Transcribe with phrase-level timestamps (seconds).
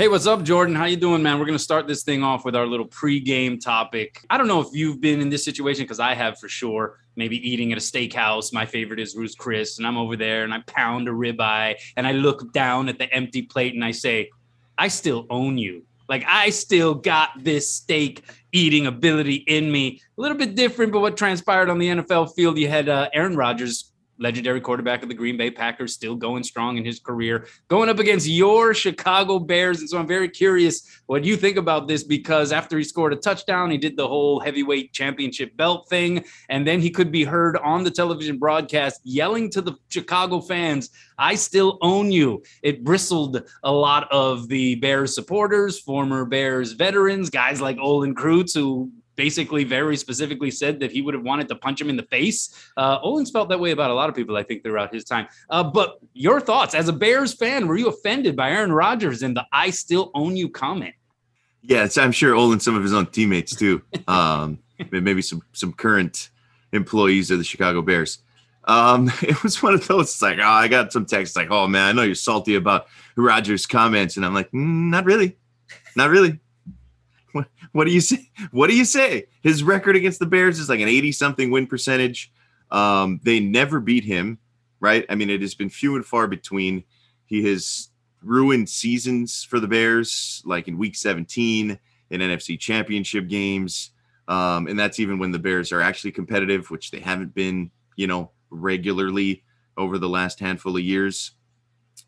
[0.00, 0.74] Hey, what's up, Jordan?
[0.74, 1.38] How you doing, man?
[1.38, 4.24] We're gonna start this thing off with our little pre-game topic.
[4.30, 7.00] I don't know if you've been in this situation because I have for sure.
[7.16, 8.50] Maybe eating at a steakhouse.
[8.50, 12.06] My favorite is Ruth's Chris, and I'm over there and I pound a ribeye and
[12.06, 14.30] I look down at the empty plate and I say,
[14.78, 20.00] "I still own you." Like I still got this steak eating ability in me.
[20.16, 23.36] A little bit different, but what transpired on the NFL field, you had uh, Aaron
[23.36, 27.88] Rodgers legendary quarterback of the Green Bay Packers, still going strong in his career, going
[27.88, 29.80] up against your Chicago Bears.
[29.80, 33.16] And so I'm very curious what you think about this because after he scored a
[33.16, 36.24] touchdown, he did the whole heavyweight championship belt thing.
[36.48, 40.90] And then he could be heard on the television broadcast yelling to the Chicago fans,
[41.18, 42.42] I still own you.
[42.62, 48.54] It bristled a lot of the Bears supporters, former Bears veterans, guys like Olin Kreutz,
[48.54, 48.90] who
[49.20, 52.54] basically very specifically said that he would have wanted to punch him in the face.
[52.78, 55.28] Uh, Olin felt that way about a lot of people, I think, throughout his time.
[55.50, 59.36] Uh, but your thoughts as a Bears fan, were you offended by Aaron Rodgers and
[59.36, 60.94] the I still own you comment?
[61.60, 63.82] Yes, I'm sure Olin, some of his own teammates too.
[64.08, 64.60] Um,
[64.90, 66.30] maybe some some current
[66.72, 68.22] employees of the Chicago Bears.
[68.64, 70.06] Um, it was one of those.
[70.06, 72.86] It's like, oh, I got some texts like, oh man, I know you're salty about
[73.16, 75.36] Rodgers' comments, and I'm like, mm, not really,
[75.94, 76.40] not really.
[77.32, 78.30] What, what do you say?
[78.50, 79.26] What do you say?
[79.42, 82.32] His record against the Bears is like an 80 something win percentage.
[82.70, 84.38] Um, they never beat him,
[84.80, 85.04] right?
[85.08, 86.84] I mean, it has been few and far between.
[87.26, 87.90] He has
[88.22, 91.78] ruined seasons for the Bears, like in week 17
[92.10, 93.90] in NFC championship games.
[94.28, 98.06] Um, and that's even when the Bears are actually competitive, which they haven't been, you
[98.06, 99.42] know, regularly
[99.76, 101.32] over the last handful of years.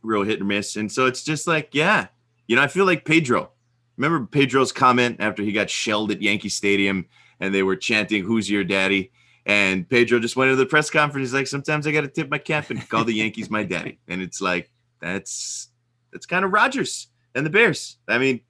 [0.03, 0.77] Real hit or miss.
[0.77, 2.09] And so it's just like, yeah,
[2.47, 3.52] you know, I feel like Pedro
[3.97, 7.07] Remember Pedro's comment after he got shelled at Yankee Stadium
[7.41, 9.13] and they were chanting, Who's your daddy?
[9.45, 11.29] And Pedro just went to the press conference.
[11.29, 13.99] He's like, Sometimes I got to tip my cap and call the Yankees my daddy.
[14.09, 15.69] And it's like, that's
[16.13, 17.99] that's kind of Rodgers and the Bears.
[18.09, 18.41] I mean,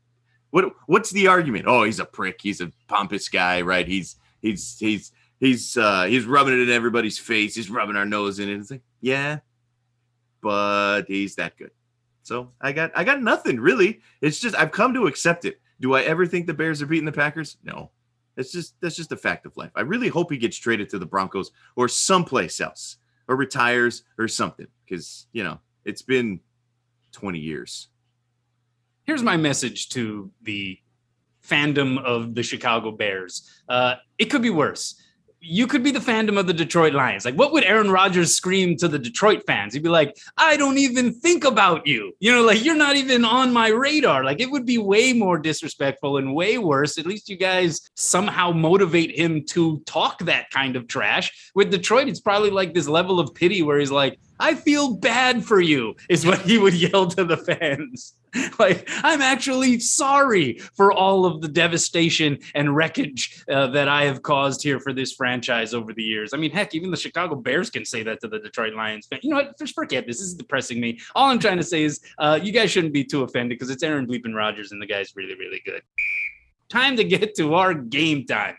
[0.51, 1.65] what what's the argument?
[1.67, 2.41] Oh, he's a prick.
[2.43, 3.89] He's a pompous guy, right?
[3.89, 7.55] He's he's he's he's uh he's rubbing it in everybody's face.
[7.55, 8.59] He's rubbing our nose in it.
[8.59, 9.39] It's like, yeah,
[10.43, 11.71] but he's that good.
[12.23, 14.01] So I got I got nothing really.
[14.21, 15.61] It's just I've come to accept it.
[15.81, 17.57] Do I ever think the Bears are beating the Packers?
[17.65, 17.91] No.
[18.37, 19.73] It's just that's just a fact of life.
[19.75, 22.97] I really hope he gets traded to the Broncos or someplace else
[23.29, 26.41] or retires or something because you know it's been
[27.13, 27.89] 20 years.
[29.05, 30.79] Here's my message to the
[31.47, 33.51] fandom of the Chicago Bears.
[33.69, 35.02] Uh, it could be worse
[35.45, 37.25] you could be the fandom of the Detroit Lions.
[37.25, 39.75] Like, what would Aaron Rodgers scream to the Detroit fans?
[39.75, 42.15] He'd be like, I don't even think about you.
[42.21, 44.25] You know, like, you're not even on my radar.
[44.25, 46.97] Like, it would be way more disrespectful and way worse.
[46.97, 51.51] At least you guys somehow motivate him to talk that kind of trash.
[51.57, 55.45] With Detroit, it's probably like this level of pity where he's like, I feel bad
[55.45, 58.15] for you, is what he would yell to the fans.
[58.59, 64.23] like, I'm actually sorry for all of the devastation and wreckage uh, that I have
[64.23, 66.33] caused here for this franchise over the years.
[66.33, 69.21] I mean, heck, even the Chicago Bears can say that to the Detroit Lions fan.
[69.23, 69.69] You know what?
[69.75, 70.19] Forget this.
[70.19, 71.01] This is depressing me.
[71.15, 73.83] All I'm trying to say is uh, you guys shouldn't be too offended because it's
[73.83, 75.83] Aaron Bleeping Rodgers and the guy's really, really good.
[76.69, 78.57] Time to get to our game time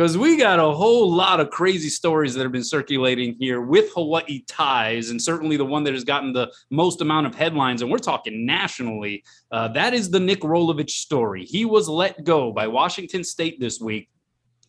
[0.00, 3.92] because we got a whole lot of crazy stories that have been circulating here with
[3.92, 7.90] Hawaii ties, and certainly the one that has gotten the most amount of headlines, and
[7.90, 9.22] we're talking nationally.
[9.52, 11.44] Uh, that is the Nick Rolovich story.
[11.44, 14.08] He was let go by Washington State this week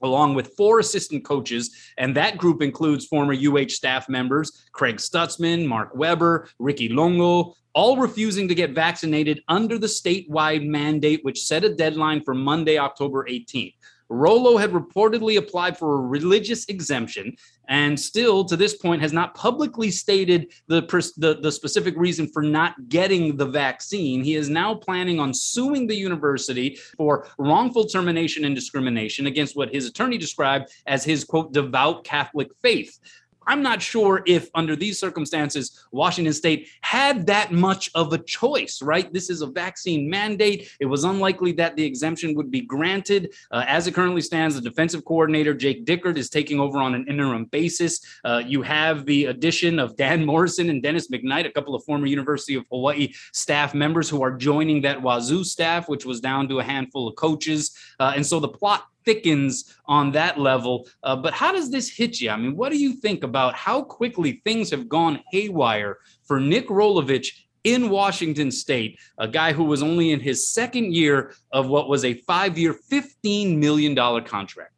[0.04, 1.74] along with four assistant coaches.
[1.98, 7.98] And that group includes former UH staff members Craig Stutzman, Mark Weber, Ricky Logo, all
[7.98, 13.26] refusing to get vaccinated under the statewide mandate, which set a deadline for Monday, October
[13.30, 13.76] 18th.
[14.12, 17.36] Rolo had reportedly applied for a religious exemption
[17.70, 20.82] and still to this point has not publicly stated the,
[21.18, 24.24] the, the, specific reason for not getting the vaccine.
[24.24, 29.74] He is now planning on suing the university for wrongful termination and discrimination against what
[29.74, 33.00] his attorney described as his quote devout Catholic faith.
[33.48, 38.82] I'm not sure if, under these circumstances, Washington State had that much of a choice,
[38.82, 39.12] right?
[39.12, 40.70] This is a vaccine mandate.
[40.80, 43.34] It was unlikely that the exemption would be granted.
[43.50, 47.08] Uh, as it currently stands, the defensive coordinator, Jake Dickert, is taking over on an
[47.08, 48.02] interim basis.
[48.24, 52.06] Uh, you have the addition of Dan Morrison and Dennis McKnight, a couple of former
[52.06, 56.60] University of Hawaii staff members who are joining that Wazoo staff, which was down to
[56.60, 57.76] a handful of coaches.
[58.00, 60.88] Uh, and so the plot thickens on that level.
[61.04, 62.30] Uh, but how does this hit you?
[62.30, 66.68] I mean, what do you think about how quickly things have gone haywire for Nick
[66.68, 71.90] Rolovich in Washington State, a guy who was only in his second year of what
[71.90, 74.74] was a five-year, $15 million contract?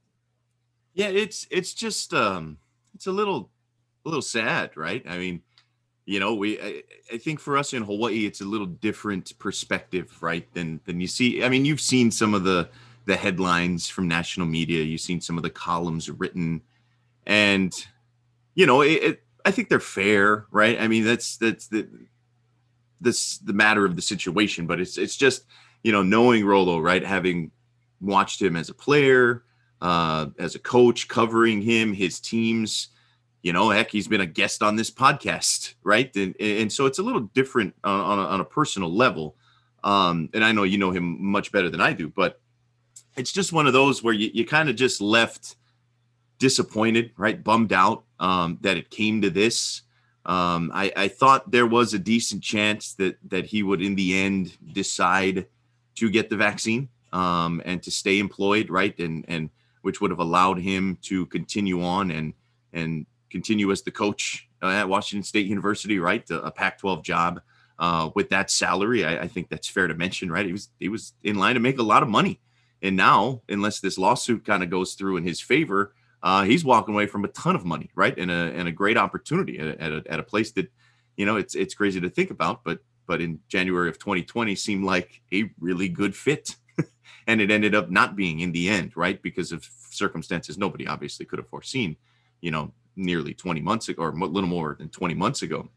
[0.94, 2.58] Yeah, it's it's just um
[2.94, 3.50] it's a little
[4.06, 5.04] a little sad, right?
[5.08, 5.42] I mean,
[6.06, 10.22] you know, we I, I, think for us in Hawaii, it's a little different perspective,
[10.22, 10.52] right?
[10.54, 11.44] Than than you see.
[11.44, 12.70] I mean, you've seen some of the
[13.06, 14.84] the headlines from national media.
[14.84, 16.62] You've seen some of the columns written,
[17.26, 17.74] and
[18.56, 20.80] you know, it, it I think they're fair, right?
[20.80, 21.88] I mean, that's that's the
[23.02, 25.46] this the matter of the situation, but it's it's just
[25.84, 27.06] you know knowing Rolo, right?
[27.06, 27.52] Having
[28.02, 29.44] watched him as a player,
[29.82, 32.90] uh, as a coach, covering him, his teams.
[33.42, 36.16] You know, heck, he's been a guest on this podcast, right?
[36.16, 39.36] And and so it's a little different on on a, on a personal level.
[39.84, 42.40] Um, and I know you know him much better than I do, but
[43.16, 45.56] it's just one of those where you, you kind of just left
[46.40, 47.44] disappointed, right?
[47.44, 49.82] Bummed out um, that it came to this.
[50.26, 54.18] Um, I, I thought there was a decent chance that that he would, in the
[54.18, 55.46] end, decide
[55.96, 58.98] to get the vaccine um, and to stay employed, right?
[59.00, 59.50] And and
[59.82, 62.34] which would have allowed him to continue on and
[62.72, 66.30] and continue as the coach at Washington State University, right?
[66.30, 67.42] A, a Pac-12 job
[67.80, 69.06] uh, with that salary.
[69.06, 70.46] I, I, think that's fair to mention, right?
[70.46, 72.40] He was he was in line to make a lot of money,
[72.84, 76.94] and now, unless this lawsuit kind of goes through in his favor, uh, he's walking
[76.94, 78.16] away from a ton of money, right?
[78.18, 80.70] And a and a great opportunity at, a, at a place that,
[81.16, 84.84] you know, it's it's crazy to think about, but but in January of 2020 seemed
[84.84, 86.58] like a really good fit.
[87.28, 89.22] and it ended up not being in the end, right?
[89.22, 91.96] Because of circumstances nobody obviously could have foreseen,
[92.42, 95.70] you know, nearly 20 months ago or a little more than 20 months ago.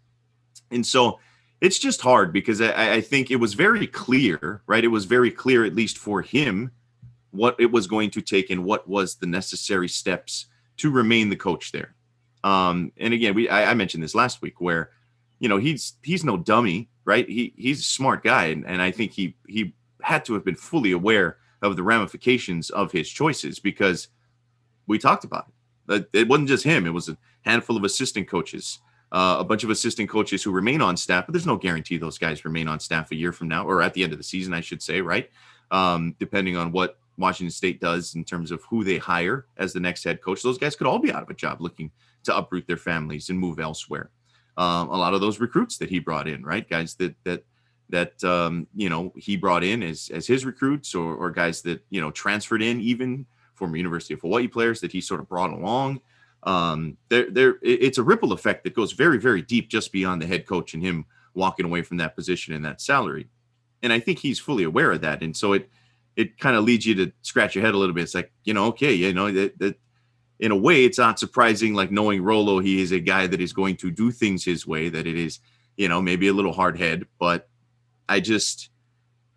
[0.71, 1.21] And so
[1.61, 4.85] it's just hard because I, I think it was very clear, right?
[4.85, 6.73] It was very clear, at least for him,
[7.37, 10.47] what it was going to take and what was the necessary steps
[10.79, 11.95] to remain the coach there.
[12.45, 14.91] Um, and again, we I, I, mentioned this last week where,
[15.41, 17.29] you know, he's he's no dummy, right?
[17.29, 20.55] He he's a smart guy, and, and I think he he had to have been
[20.55, 24.09] fully aware of the ramifications of his choices because
[24.87, 25.47] we talked about
[25.89, 26.09] it.
[26.13, 28.79] It wasn't just him; it was a handful of assistant coaches,
[29.11, 31.27] uh, a bunch of assistant coaches who remain on staff.
[31.27, 33.95] But there's no guarantee those guys remain on staff a year from now, or at
[33.95, 35.31] the end of the season, I should say, right?
[35.73, 39.81] Um, depending on what Washington State does in terms of who they hire as the
[39.81, 40.43] next head coach.
[40.43, 41.91] Those guys could all be out of a job looking
[42.25, 44.11] to uproot their families and move elsewhere.
[44.57, 46.69] Um, a lot of those recruits that he brought in, right?
[46.69, 47.45] Guys that that
[47.91, 51.85] that um, you know he brought in as as his recruits, or or guys that
[51.91, 53.27] you know transferred in, even
[53.57, 56.01] former University of Hawaii players that he sort of brought along.
[56.43, 60.27] Um, there, there, it's a ripple effect that goes very, very deep, just beyond the
[60.27, 63.29] head coach and him walking away from that position and that salary.
[63.83, 65.23] And I think he's fully aware of that.
[65.23, 65.71] And so it
[66.17, 68.05] it kind of leads you to scratch your head a little bit.
[68.05, 69.79] It's like, you know, okay, you know, that, that
[70.41, 73.53] in a way, it's not surprising, like knowing Rolo, he is a guy that is
[73.53, 75.41] going to do things his way, that it is,
[75.77, 77.49] you know, maybe a little hard head, but
[78.09, 78.71] I just,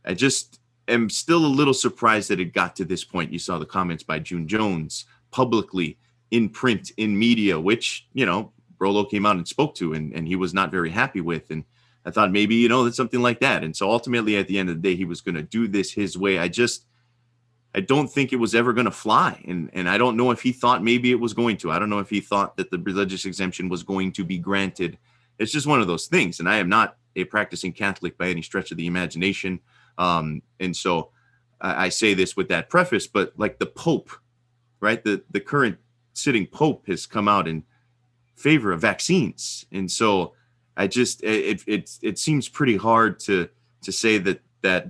[0.06, 3.34] I just am still a little surprised that it got to this point.
[3.34, 5.98] You saw the comments by June Jones publicly
[6.32, 10.28] in print, in media, which, you know, Rolo came out and spoke to, and, and
[10.28, 11.52] he was not very happy with.
[11.52, 11.66] And,
[12.10, 13.64] I thought maybe, you know, that's something like that.
[13.64, 15.92] And so ultimately, at the end of the day, he was going to do this
[15.92, 16.40] his way.
[16.40, 16.86] I just,
[17.76, 19.40] I don't think it was ever going to fly.
[19.48, 21.70] And, and I don't know if he thought maybe it was going to.
[21.70, 24.98] I don't know if he thought that the religious exemption was going to be granted.
[25.38, 26.40] It's just one of those things.
[26.40, 29.60] And I am not a practicing Catholic by any stretch of the imagination.
[30.00, 31.12] Um, and so
[31.62, 34.10] I, I say this with that preface, but like the Pope,
[34.80, 35.04] right?
[35.04, 35.78] The, the current
[36.14, 37.66] sitting Pope has come out in
[38.36, 39.68] favor of vaccines.
[39.72, 40.34] And so,
[40.80, 43.50] I just it it it seems pretty hard to
[43.84, 44.88] to say that that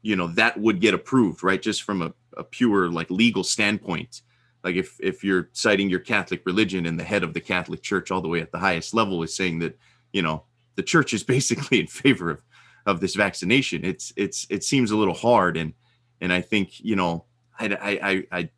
[0.00, 1.60] you know that would get approved, right?
[1.60, 4.22] Just from a, a pure like legal standpoint.
[4.64, 8.10] Like if if you're citing your Catholic religion and the head of the Catholic Church
[8.10, 9.78] all the way at the highest level is saying that
[10.14, 10.44] you know
[10.76, 12.40] the church is basically in favor of
[12.86, 15.74] of this vaccination, it's it's it seems a little hard and
[16.22, 17.26] and I think you know
[17.60, 18.50] I I I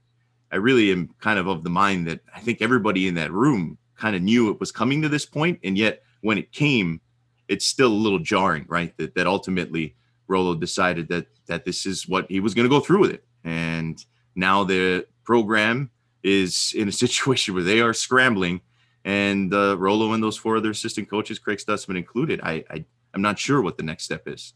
[0.52, 3.76] I really am kind of of the mind that I think everybody in that room
[3.96, 7.00] kind of knew it was coming to this point, and yet when it came,
[7.48, 8.96] it's still a little jarring, right?
[8.96, 9.96] That that ultimately
[10.28, 13.24] Rolo decided that that this is what he was going to go through with it,
[13.44, 15.90] and now the program
[16.22, 18.60] is in a situation where they are scrambling,
[19.04, 22.40] and uh, Rolo and those four other assistant coaches, Craig Stutzman included.
[22.42, 24.54] I, I I'm not sure what the next step is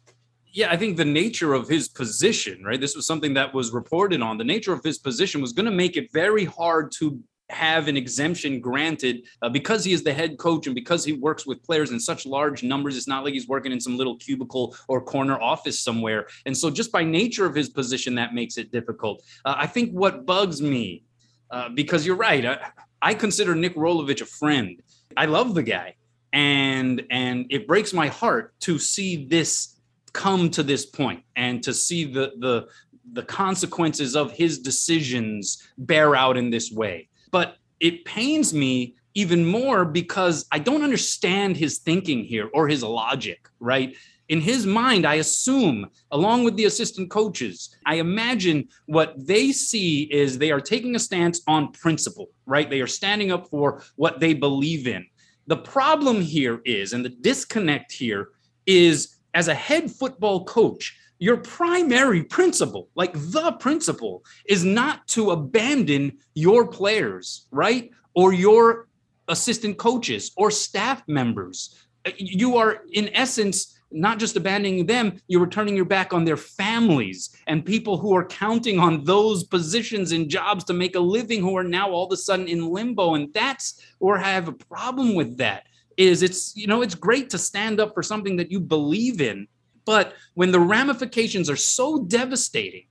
[0.54, 2.80] yeah, I think the nature of his position, right?
[2.80, 4.38] This was something that was reported on.
[4.38, 7.20] The nature of his position was going to make it very hard to
[7.54, 11.46] have an exemption granted uh, because he is the head coach and because he works
[11.46, 12.96] with players in such large numbers.
[12.96, 16.26] It's not like he's working in some little cubicle or corner office somewhere.
[16.46, 19.22] And so, just by nature of his position, that makes it difficult.
[19.44, 21.04] Uh, I think what bugs me,
[21.50, 22.70] uh, because you're right, I,
[23.00, 24.82] I consider Nick Rolovich a friend.
[25.16, 25.94] I love the guy,
[26.32, 29.80] and and it breaks my heart to see this
[30.12, 32.66] come to this point and to see the the
[33.12, 39.44] the consequences of his decisions bear out in this way but it pains me even
[39.44, 43.96] more because I don't understand his thinking here or his logic, right?
[44.28, 50.04] In his mind, I assume, along with the assistant coaches, I imagine what they see
[50.04, 52.70] is they are taking a stance on principle, right?
[52.70, 55.04] They are standing up for what they believe in.
[55.48, 58.28] The problem here is, and the disconnect here
[58.64, 65.30] is, as a head football coach, your primary principle, like the principle, is not to
[65.30, 67.90] abandon your players, right?
[68.14, 68.88] Or your
[69.28, 71.86] assistant coaches or staff members.
[72.04, 76.36] Uh, you are, in essence, not just abandoning them, you're turning your back on their
[76.36, 81.40] families and people who are counting on those positions and jobs to make a living
[81.40, 83.14] who are now all of a sudden in limbo.
[83.14, 85.68] And that's where I have a problem with that.
[85.96, 89.46] Is it's, you know, it's great to stand up for something that you believe in,
[89.84, 92.86] but when the ramifications are so devastating,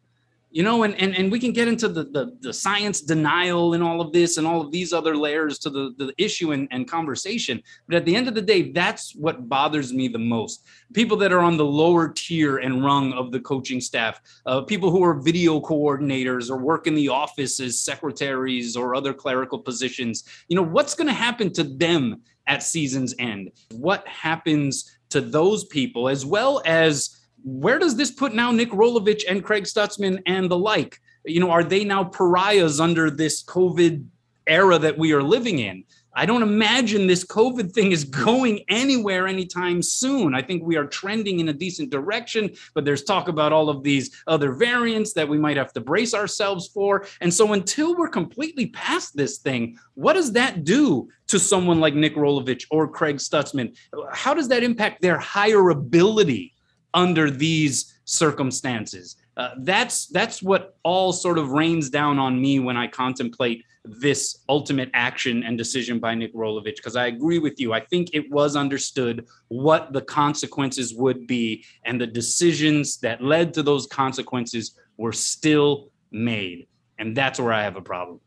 [0.54, 3.82] you know, and, and, and we can get into the, the, the science denial and
[3.82, 6.88] all of this and all of these other layers to the, the issue and, and
[6.88, 7.62] conversation.
[7.88, 10.64] But at the end of the day, that's what bothers me the most.
[10.94, 14.92] People that are on the lower tier and rung of the coaching staff, uh, people
[14.92, 20.24] who are video coordinators or work in the office as secretaries or other clerical positions,
[20.50, 23.52] you know, what's going to happen to them at season's end?
[23.72, 29.24] What happens to those people as well as where does this put now Nick Rolovich
[29.27, 31.00] and Craig Stutzman and the like?
[31.25, 34.05] You know, are they now pariahs under this COVID
[34.48, 35.84] era that we are living in?
[36.15, 40.36] I don't imagine this COVID thing is going anywhere anytime soon.
[40.36, 43.84] I think we are trending in a decent direction, but there's talk about all of
[43.84, 47.05] these other variants that we might have to brace ourselves for.
[47.22, 51.96] And so until we're completely past this thing, what does that do to someone like
[51.96, 53.75] Nick Rolovich or Craig Stutzman?
[54.12, 56.53] How does that impact their higher ability
[56.93, 59.15] under these circumstances.
[59.36, 64.44] Uh, that's that's what all sort of rains down on me when I contemplate this
[64.48, 66.78] ultimate action and decision by Nick Rolovich.
[66.78, 71.66] Because I agree with you, I think it was understood what the consequences would be,
[71.86, 76.68] and the decisions that led to those consequences were still made,
[77.00, 78.20] and that's where I have a problem.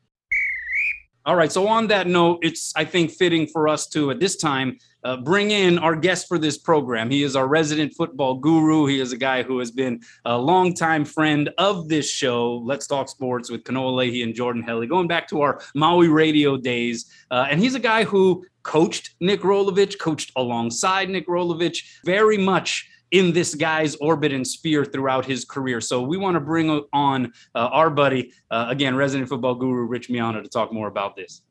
[1.24, 1.50] All right.
[1.50, 5.16] So on that note, it's I think fitting for us to at this time uh,
[5.16, 7.08] bring in our guest for this program.
[7.08, 8.86] He is our resident football guru.
[8.86, 12.56] He is a guy who has been a longtime friend of this show.
[12.64, 16.56] Let's talk sports with Kanoa Leahey and Jordan Helly, going back to our Maui radio
[16.56, 17.08] days.
[17.30, 22.88] Uh, and he's a guy who coached Nick Rolovich, coached alongside Nick Rolovich, very much
[23.12, 25.80] in this guy's orbit and sphere throughout his career.
[25.80, 30.08] So we want to bring on uh, our buddy, uh, again, resident football guru Rich
[30.08, 31.42] Miano to talk more about this.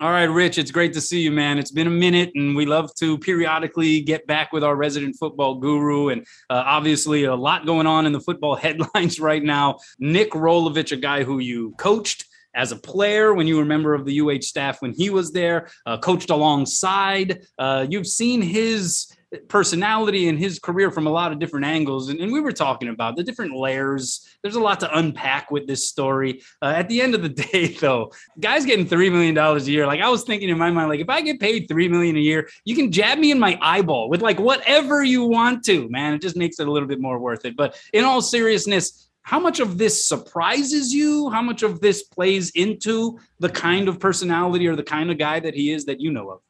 [0.00, 1.56] All right, Rich, it's great to see you, man.
[1.56, 5.54] It's been a minute, and we love to periodically get back with our resident football
[5.54, 6.08] guru.
[6.08, 9.78] And uh, obviously, a lot going on in the football headlines right now.
[10.00, 13.94] Nick Rolovich, a guy who you coached as a player when you were a member
[13.94, 17.46] of the UH staff when he was there, uh, coached alongside.
[17.56, 19.13] Uh, you've seen his
[19.48, 22.08] personality and his career from a lot of different angles.
[22.08, 24.26] And, and, we were talking about the different layers.
[24.42, 26.42] There's a lot to unpack with this story.
[26.60, 30.00] Uh, at the end of the day, though, guys getting $3 million a year, like
[30.00, 32.48] I was thinking in my mind, like if I get paid 3 million a year,
[32.64, 36.14] you can jab me in my eyeball with like whatever you want to, man.
[36.14, 37.56] It just makes it a little bit more worth it.
[37.56, 41.30] But in all seriousness, how much of this surprises you?
[41.30, 45.40] How much of this plays into the kind of personality or the kind of guy
[45.40, 46.40] that he is that you know of?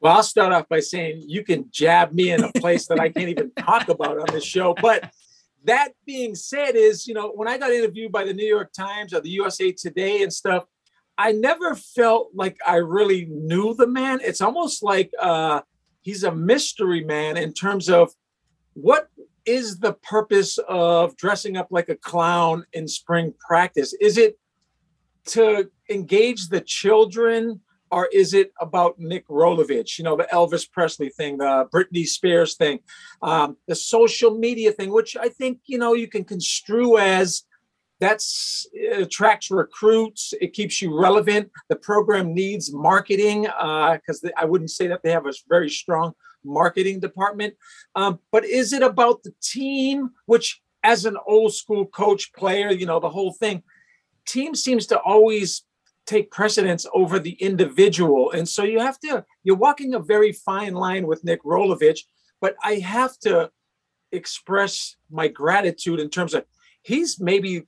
[0.00, 3.08] Well, I'll start off by saying you can jab me in a place that I
[3.08, 4.74] can't even talk about on this show.
[4.80, 5.10] But
[5.64, 9.12] that being said, is you know when I got interviewed by the New York Times
[9.12, 10.64] or the USA Today and stuff,
[11.16, 14.20] I never felt like I really knew the man.
[14.22, 15.62] It's almost like uh,
[16.00, 18.12] he's a mystery man in terms of
[18.74, 19.08] what
[19.44, 23.94] is the purpose of dressing up like a clown in spring practice?
[24.00, 24.38] Is it
[25.26, 27.60] to engage the children?
[27.90, 29.98] Or is it about Nick Rolovich?
[29.98, 32.80] You know, the Elvis Presley thing, the Britney Spears thing,
[33.22, 37.44] um, the social media thing, which I think you know you can construe as
[38.00, 40.32] that's attracts recruits.
[40.40, 41.50] It keeps you relevant.
[41.68, 46.12] The program needs marketing because uh, I wouldn't say that they have a very strong
[46.44, 47.54] marketing department.
[47.94, 50.10] Um, but is it about the team?
[50.26, 53.62] Which, as an old school coach player, you know, the whole thing.
[54.26, 55.64] Team seems to always
[56.08, 58.30] take precedence over the individual.
[58.30, 62.00] And so you have to, you're walking a very fine line with Nick Rolovich,
[62.40, 63.50] but I have to
[64.10, 66.46] express my gratitude in terms of
[66.82, 67.64] he's maybe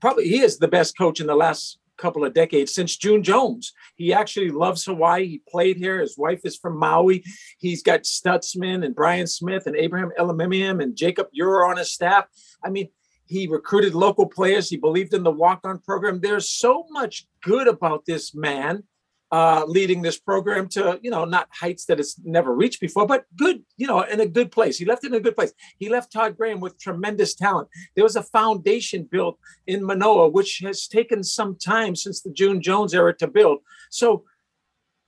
[0.00, 3.72] probably he is the best coach in the last couple of decades since June Jones.
[3.94, 5.28] He actually loves Hawaii.
[5.28, 6.00] He played here.
[6.00, 7.24] His wife is from Maui.
[7.58, 12.26] He's got Stutzman and Brian Smith and Abraham Elimimian and Jacob Ure on his staff.
[12.64, 12.88] I mean,
[13.26, 14.70] he recruited local players.
[14.70, 16.20] He believed in the walk on program.
[16.20, 18.84] There's so much good about this man.
[19.32, 23.24] uh, leading this program to, you know, not heights that it's never reached before, but
[23.36, 24.78] good, you know, in a good place.
[24.78, 25.52] He left it in a good place.
[25.78, 27.68] He left Todd Graham with tremendous talent.
[27.94, 32.62] There was a foundation built in Manoa, which has taken some time since the June
[32.62, 33.58] Jones era to build.
[33.90, 34.24] So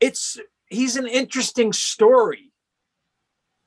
[0.01, 2.53] it's he's an interesting story.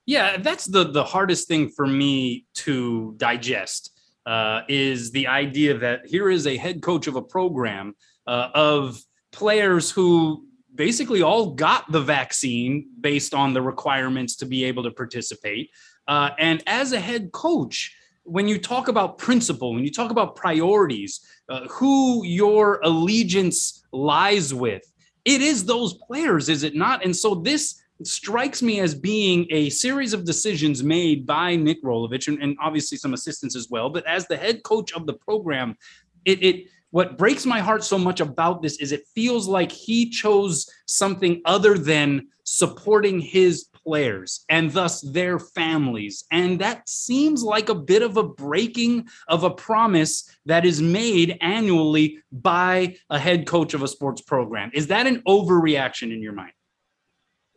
[0.06, 3.92] Yeah, that's the the hardest thing for me to digest
[4.26, 7.96] uh, is the idea that here is a head coach of a program
[8.28, 9.02] uh, of
[9.32, 14.92] players who basically all got the vaccine based on the requirements to be able to
[14.92, 15.70] participate.
[16.08, 20.36] Uh, and as a head coach, when you talk about principle, when you talk about
[20.36, 24.84] priorities, uh, who your allegiance lies with,
[25.26, 27.04] it is those players, is it not?
[27.04, 32.28] And so this strikes me as being a series of decisions made by Nick Rolovich
[32.28, 33.90] and, and obviously some assistants as well.
[33.90, 35.76] But as the head coach of the program,
[36.26, 40.10] it, it what breaks my heart so much about this is it feels like he
[40.10, 46.26] chose something other than supporting his players and thus their families.
[46.32, 51.38] And that seems like a bit of a breaking of a promise that is made
[51.42, 54.72] annually by a head coach of a sports program.
[54.74, 56.52] Is that an overreaction in your mind?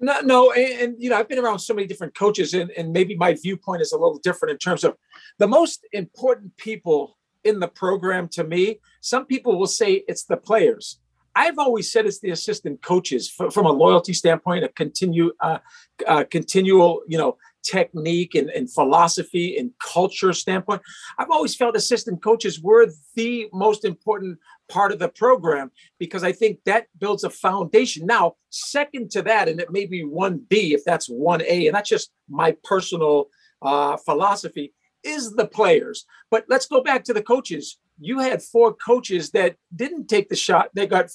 [0.05, 2.93] No, no, and, and, you know, I've been around so many different coaches, and, and
[2.93, 4.97] maybe my viewpoint is a little different in terms of
[5.39, 8.81] the most important people in the program to me.
[9.01, 11.01] Some people will say it's the players.
[11.35, 15.59] I've always said it's the assistant coaches from a loyalty standpoint, a continue, uh,
[16.07, 20.83] uh, continual, you know, technique and, and philosophy and culture standpoint.
[21.19, 26.33] I've always felt assistant coaches were the most important part of the program because I
[26.33, 28.07] think that builds a foundation.
[28.07, 32.11] Now, second to that, and it may be 1B if that's 1A, and that's just
[32.29, 33.29] my personal
[33.63, 36.07] uh, philosophy, is the players.
[36.31, 37.79] But let's go back to the coaches.
[38.01, 41.11] You had four coaches that didn't take the shot, they got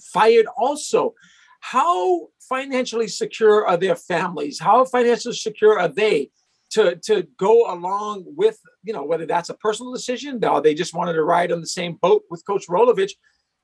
[0.00, 1.14] fired also.
[1.60, 4.60] How financially secure are their families?
[4.60, 6.30] How financially secure are they
[6.70, 10.94] to, to go along with, you know, whether that's a personal decision or they just
[10.94, 13.12] wanted to ride on the same boat with Coach Rolovich?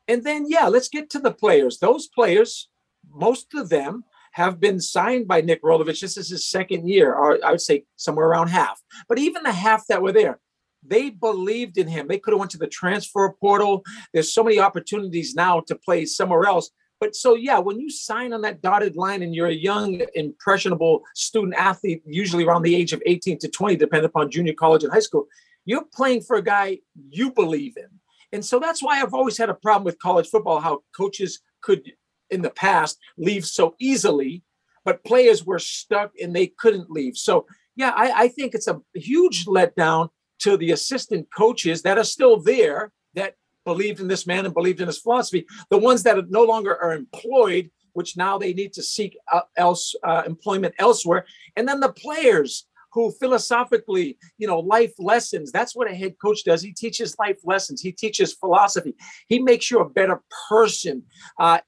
[0.08, 1.78] And then, yeah, let's get to the players.
[1.78, 2.68] Those players,
[3.10, 6.00] most of them have been signed by Nick Rolovich.
[6.00, 8.80] This is his second year, or I would say somewhere around half.
[9.08, 10.40] But even the half that were there,
[10.86, 12.08] they believed in him.
[12.08, 13.82] They could have went to the transfer portal.
[14.12, 16.70] There's so many opportunities now to play somewhere else.
[17.04, 21.02] But so yeah, when you sign on that dotted line and you're a young, impressionable
[21.14, 24.90] student athlete, usually around the age of 18 to 20, depending upon junior college and
[24.90, 25.26] high school,
[25.66, 26.78] you're playing for a guy
[27.10, 27.88] you believe in.
[28.32, 31.92] And so that's why I've always had a problem with college football, how coaches could
[32.30, 34.42] in the past leave so easily,
[34.86, 37.18] but players were stuck and they couldn't leave.
[37.18, 37.44] So,
[37.76, 42.40] yeah, I, I think it's a huge letdown to the assistant coaches that are still
[42.40, 45.46] there that believed in this man and believed in his philosophy.
[45.70, 49.94] The ones that no longer are employed, which now they need to seek uh, else
[50.02, 55.50] uh, employment elsewhere, and then the players who philosophically, you know, life lessons.
[55.50, 56.62] That's what a head coach does.
[56.62, 57.80] He teaches life lessons.
[57.80, 58.94] He teaches philosophy.
[59.26, 61.02] He makes you a better person.
[61.36, 61.58] Uh,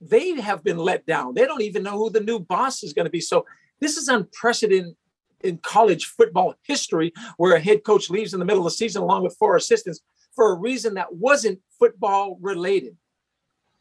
[0.00, 1.34] they have been let down.
[1.34, 3.20] They don't even know who the new boss is going to be.
[3.20, 3.44] So
[3.80, 4.94] this is unprecedented
[5.40, 9.02] in college football history where a head coach leaves in the middle of the season
[9.02, 10.00] along with four assistants
[10.38, 12.96] for a reason that wasn't football related.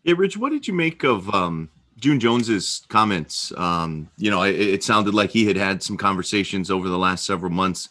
[0.02, 3.54] Yeah, Rich, what did you make of um, June Jones's comments?
[3.56, 7.28] Um, you know, it, it, sounded like he had had some conversations over the last
[7.28, 7.90] several months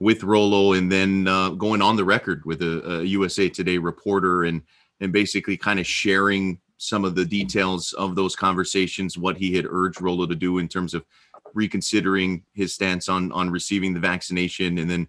[0.00, 4.44] with Rolo, and then uh, going on the record with a, a USA Today reporter
[4.44, 4.62] and
[5.02, 9.66] and basically kind of sharing some of the details of those conversations, what he had
[9.68, 11.04] urged Rolo to do in terms of
[11.52, 15.06] reconsidering his stance on on receiving the vaccination, and then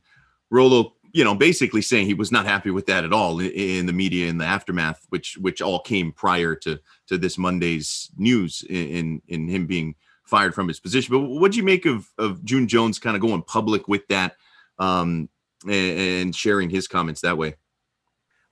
[0.50, 3.86] Rolo, you know, basically saying he was not happy with that at all in, in
[3.86, 8.64] the media in the aftermath, which which all came prior to to this Monday's news
[8.70, 11.14] in in him being fired from his position.
[11.14, 14.36] But what do you make of of June Jones kind of going public with that
[14.80, 15.30] um,
[15.64, 17.56] and, and sharing his comments that way?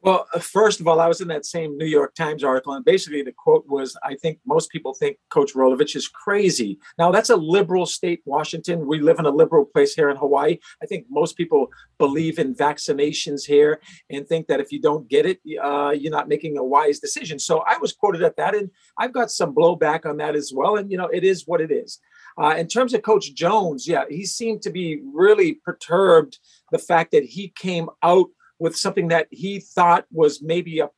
[0.06, 2.86] Well, uh, first of all, I was in that same New York Times article, and
[2.86, 6.78] basically the quote was I think most people think Coach Rolovich is crazy.
[7.00, 8.86] Now, that's a liberal state, Washington.
[8.86, 10.60] We live in a liberal place here in Hawaii.
[10.84, 15.26] I think most people believe in vaccinations here and think that if you don't get
[15.26, 17.40] it, uh, you're not making a wise decision.
[17.40, 20.76] So I was quoted at that, and I've got some blowback on that as well.
[20.76, 22.00] And, you know, it is what it is.
[22.38, 26.38] Uh, in terms of Coach Jones, yeah, he seemed to be really perturbed
[26.72, 28.28] the fact that he came out
[28.60, 30.90] with something that he thought was maybe a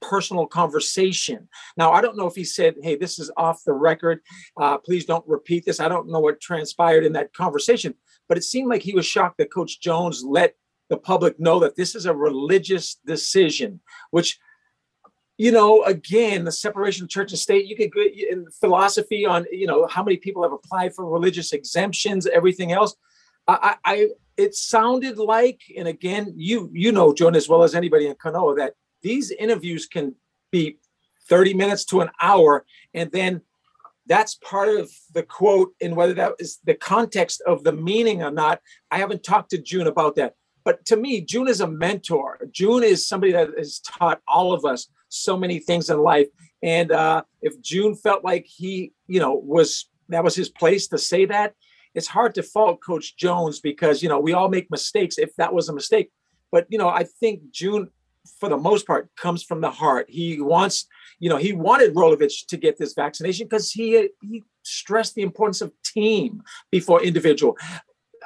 [0.00, 1.48] personal conversation.
[1.76, 4.20] Now, I don't know if he said, Hey, this is off the record.
[4.60, 5.80] Uh, please don't repeat this.
[5.80, 7.94] I don't know what transpired in that conversation,
[8.28, 10.54] but it seemed like he was shocked that Coach Jones let
[10.88, 14.38] the public know that this is a religious decision, which
[15.38, 19.44] you know, again, the separation of church and state, you could go in philosophy on,
[19.52, 22.96] you know, how many people have applied for religious exemptions, everything else.
[23.46, 28.06] I, I it sounded like, and again, you you know, John, as well as anybody
[28.06, 30.14] in Kanoa, that these interviews can
[30.50, 30.78] be
[31.28, 33.42] 30 minutes to an hour, and then
[34.06, 38.30] that's part of the quote, and whether that is the context of the meaning or
[38.30, 38.60] not.
[38.90, 40.34] I haven't talked to June about that.
[40.64, 42.38] But to me, June is a mentor.
[42.50, 46.26] June is somebody that has taught all of us so many things in life.
[46.62, 50.98] And uh, if June felt like he, you know, was that was his place to
[50.98, 51.54] say that,
[51.96, 55.18] it's hard to fault Coach Jones because you know we all make mistakes.
[55.18, 56.10] If that was a mistake,
[56.52, 57.88] but you know, I think June,
[58.38, 60.06] for the most part, comes from the heart.
[60.08, 60.86] He wants,
[61.18, 65.60] you know, he wanted Rolovich to get this vaccination because he he stressed the importance
[65.60, 67.56] of team before individual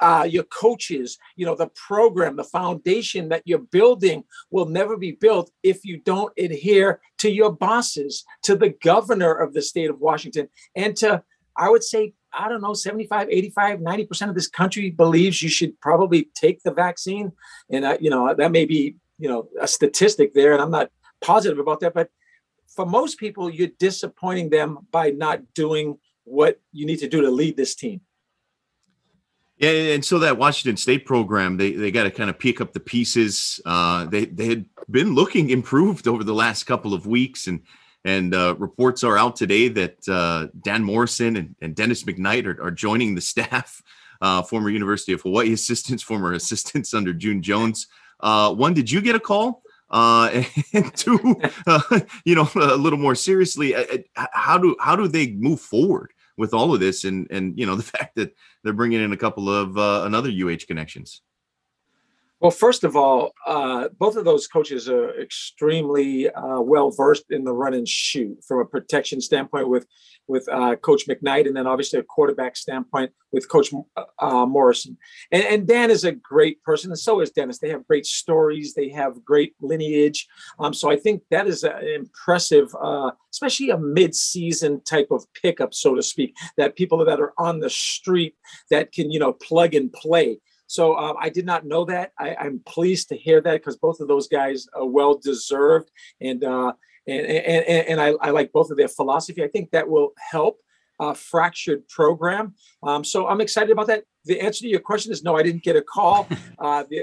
[0.01, 5.11] uh, your coaches, you know, the program, the foundation that you're building will never be
[5.11, 9.99] built if you don't adhere to your bosses, to the governor of the state of
[9.99, 11.23] Washington, and to,
[11.55, 15.79] I would say, I don't know, 75, 85, 90% of this country believes you should
[15.81, 17.31] probably take the vaccine.
[17.69, 20.91] And, uh, you know, that may be, you know, a statistic there, and I'm not
[21.21, 21.93] positive about that.
[21.93, 22.09] But
[22.75, 27.29] for most people, you're disappointing them by not doing what you need to do to
[27.29, 28.01] lead this team.
[29.57, 32.73] Yeah, and so that Washington State program, they, they got to kind of pick up
[32.73, 33.61] the pieces.
[33.63, 37.61] Uh, they they had been looking improved over the last couple of weeks, and
[38.05, 42.61] and uh, reports are out today that uh, Dan Morrison and, and Dennis McKnight are,
[42.63, 43.81] are joining the staff.
[44.21, 47.87] Uh, former University of Hawaii assistants, former assistants under June Jones.
[48.19, 49.63] Uh, one, did you get a call?
[49.89, 51.35] Uh, and two,
[52.23, 53.75] you know, a little more seriously,
[54.15, 56.11] how do how do they move forward?
[56.37, 59.17] with all of this and and you know the fact that they're bringing in a
[59.17, 61.21] couple of uh, another UH connections.
[62.41, 67.43] Well, first of all, uh, both of those coaches are extremely uh, well versed in
[67.43, 69.85] the run and shoot from a protection standpoint with
[70.27, 74.97] with uh, Coach McKnight, and then obviously a quarterback standpoint with Coach uh, uh, Morrison.
[75.31, 77.59] And, and, Dan is a great person, and so is Dennis.
[77.59, 80.27] They have great stories, they have great lineage.
[80.57, 85.73] Um, so I think that is an impressive, uh, especially a mid-season type of pickup,
[85.73, 86.35] so to speak.
[86.57, 88.35] That people that are on the street
[88.69, 90.39] that can you know plug and play.
[90.71, 92.13] So um, I did not know that.
[92.17, 96.41] I, am pleased to hear that because both of those guys are well deserved, and
[96.45, 96.71] uh,
[97.05, 99.43] and and, and I, I, like both of their philosophy.
[99.43, 100.61] I think that will help
[101.01, 102.53] a fractured program.
[102.83, 104.05] Um, so I'm excited about that.
[104.23, 105.35] The answer to your question is no.
[105.35, 106.27] I didn't get a call.
[106.61, 107.01] Uh, the,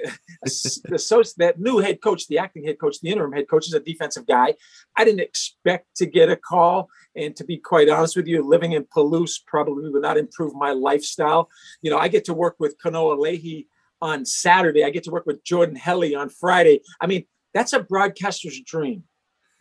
[0.85, 3.75] the so that new head coach, the acting head coach, the interim head coach is
[3.75, 4.55] a defensive guy.
[4.97, 6.89] I didn't expect to get a call.
[7.19, 10.71] And to be quite honest with you, living in Palouse probably would not improve my
[10.71, 11.51] lifestyle.
[11.83, 13.67] You know, I get to work with Kanoa Leahey
[14.01, 14.85] on Saturday.
[14.85, 16.81] I get to work with Jordan Helly on Friday.
[17.01, 19.03] I mean, that's a broadcaster's dream.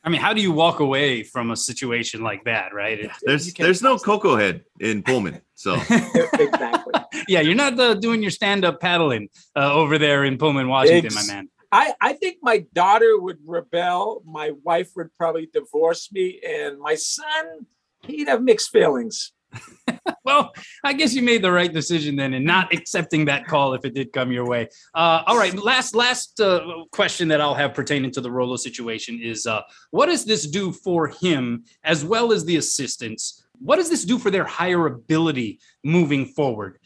[0.04, 3.12] I mean, how do you walk away from a situation like that, right?
[3.26, 6.94] there's there's no Koko head in Pullman, so exactly.
[7.28, 11.08] yeah, you're not uh, doing your stand up paddling uh, over there in Pullman, Washington,
[11.08, 11.50] Ex- my man.
[11.72, 14.24] I, I think my daughter would rebel.
[14.26, 17.66] My wife would probably divorce me, and my son,
[18.04, 19.34] he'd have mixed feelings.
[20.26, 20.54] well,
[20.84, 23.94] I guess you made the right decision then in not accepting that call if it
[23.94, 24.68] did come your way.
[24.94, 29.20] Uh, all right, last last uh, question that I'll have pertaining to the Rolo situation
[29.22, 33.46] is: uh, What does this do for him as well as the assistants?
[33.60, 36.80] What does this do for their hireability moving forward?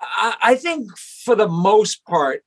[0.00, 2.42] I, I think for the most part,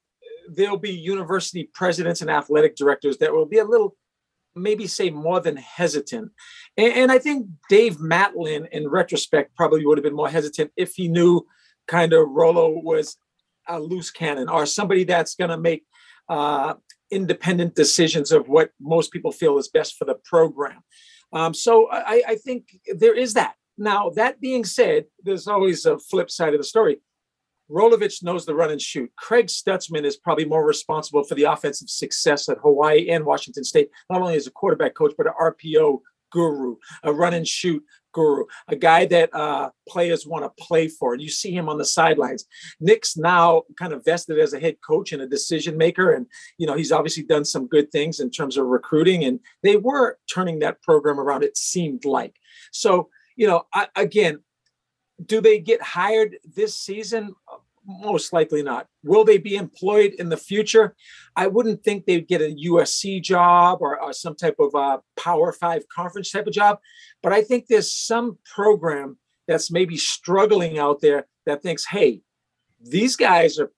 [0.56, 3.96] there'll be university presidents and athletic directors that will be a little
[4.56, 6.32] maybe say more than hesitant.
[6.78, 10.94] And, and, I think Dave Matlin, in retrospect, probably would have been more hesitant if
[10.96, 11.48] he knew
[11.88, 13.18] kind of Rolo was
[13.68, 15.86] a loose cannon or somebody that's going to make
[16.30, 16.74] uh,
[17.12, 20.82] independent decisions of what most people feel is best for the program.
[21.34, 23.56] Um, so I, I think there is that.
[23.78, 27.00] Now, that being said, there's always a flip side of the story.
[27.72, 29.12] Rolovich knows the run and shoot.
[29.18, 33.90] Craig Stutzman is probably more responsible for the offensive success at Hawaii and Washington State,
[34.10, 36.00] not only as a quarterback coach, but an RPO
[36.32, 41.14] guru, a run and shoot guru, a guy that uh, players want to play for.
[41.14, 42.46] And you see him on the sidelines.
[42.80, 46.14] Nick's now kind of vested as a head coach and a decision maker.
[46.14, 46.26] And,
[46.58, 49.24] you know, he's obviously done some good things in terms of recruiting.
[49.24, 52.36] And they were turning that program around, it seemed like.
[52.72, 54.40] So, you know, I, again,
[55.24, 57.36] do they get hired this season?
[57.86, 58.88] Most likely not.
[59.04, 60.96] Will they be employed in the future?
[61.36, 65.52] I wouldn't think they'd get a USC job or, or some type of a Power
[65.52, 66.80] Five conference type of job.
[67.24, 69.18] But I think there's some program
[69.48, 72.22] that's maybe struggling out there that thinks, hey,
[72.80, 73.72] these guys are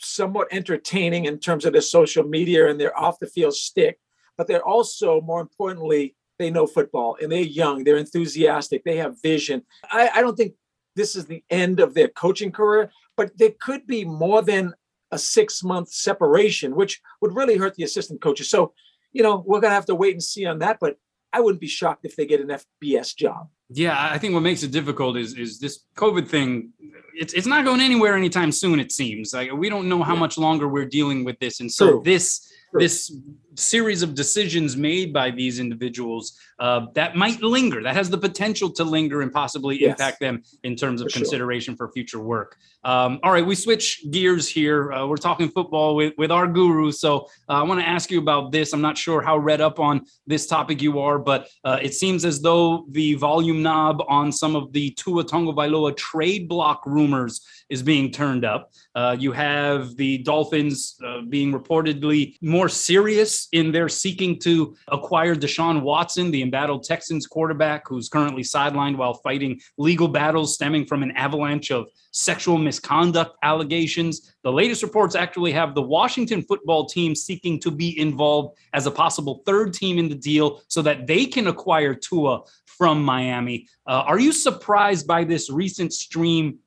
[0.00, 3.98] somewhat entertaining in terms of their social media and their off the field stick
[4.40, 9.20] but they're also, more importantly, they know football and they're young, they're enthusiastic, they have
[9.20, 9.60] vision.
[9.90, 10.54] I, I don't think
[11.00, 14.74] this is the end of their coaching career, but there could be more than
[15.10, 18.50] a six month separation, which would really hurt the assistant coaches.
[18.50, 18.74] So,
[19.12, 20.76] you know, we're going to have to wait and see on that.
[20.78, 20.96] But
[21.32, 23.48] I wouldn't be shocked if they get an FBS job.
[23.70, 26.72] Yeah, I think what makes it difficult is is this COVID thing.
[27.14, 28.78] It's it's not going anywhere anytime soon.
[28.78, 30.20] It seems like we don't know how yeah.
[30.20, 32.02] much longer we're dealing with this, and so True.
[32.04, 32.80] this True.
[32.80, 33.12] this
[33.56, 38.70] series of decisions made by these individuals uh, that might linger, that has the potential
[38.70, 39.90] to linger and possibly yes.
[39.90, 41.88] impact them in terms of for consideration sure.
[41.88, 42.56] for future work.
[42.84, 44.92] Um, all right, we switch gears here.
[44.92, 46.92] Uh, we're talking football with, with our guru.
[46.92, 48.72] So uh, I want to ask you about this.
[48.72, 52.24] I'm not sure how read up on this topic you are, but uh, it seems
[52.24, 57.82] as though the volume knob on some of the Tua Tagovailoa trade block rumors is
[57.82, 58.72] being turned up.
[58.94, 65.34] Uh, you have the Dolphins uh, being reportedly more serious in their seeking to acquire
[65.34, 71.02] Deshaun Watson, the embattled Texans quarterback who's currently sidelined while fighting legal battles stemming from
[71.02, 74.34] an avalanche of sexual misconduct allegations.
[74.42, 78.90] The latest reports actually have the Washington football team seeking to be involved as a
[78.90, 83.68] possible third team in the deal so that they can acquire Tua from Miami.
[83.86, 86.58] Uh, are you surprised by this recent stream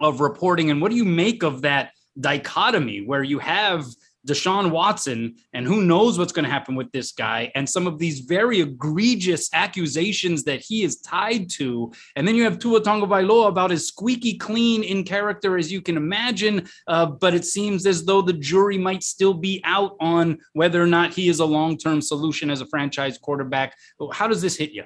[0.00, 0.70] of reporting?
[0.70, 3.84] And what do you make of that dichotomy where you have
[4.26, 7.98] Deshaun Watson, and who knows what's going to happen with this guy, and some of
[7.98, 11.92] these very egregious accusations that he is tied to.
[12.16, 15.96] And then you have Tua Tagovailoa about as squeaky clean in character as you can
[15.96, 20.82] imagine, uh, but it seems as though the jury might still be out on whether
[20.82, 23.76] or not he is a long-term solution as a franchise quarterback.
[24.12, 24.84] How does this hit you?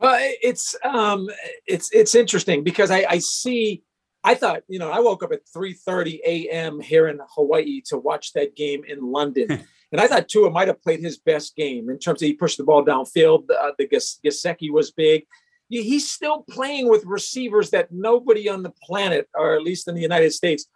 [0.00, 1.28] Well, it's um,
[1.66, 3.82] it's it's interesting because I, I see
[4.22, 6.80] I thought, you know, I woke up at 3:30 a.m.
[6.80, 9.66] here in Hawaii to watch that game in London.
[9.92, 12.58] and I thought Tua might have played his best game in terms of he pushed
[12.58, 13.44] the ball downfield.
[13.50, 15.24] Uh, the Gesicki was big.
[15.68, 20.00] He's still playing with receivers that nobody on the planet, or at least in the
[20.00, 20.66] United States,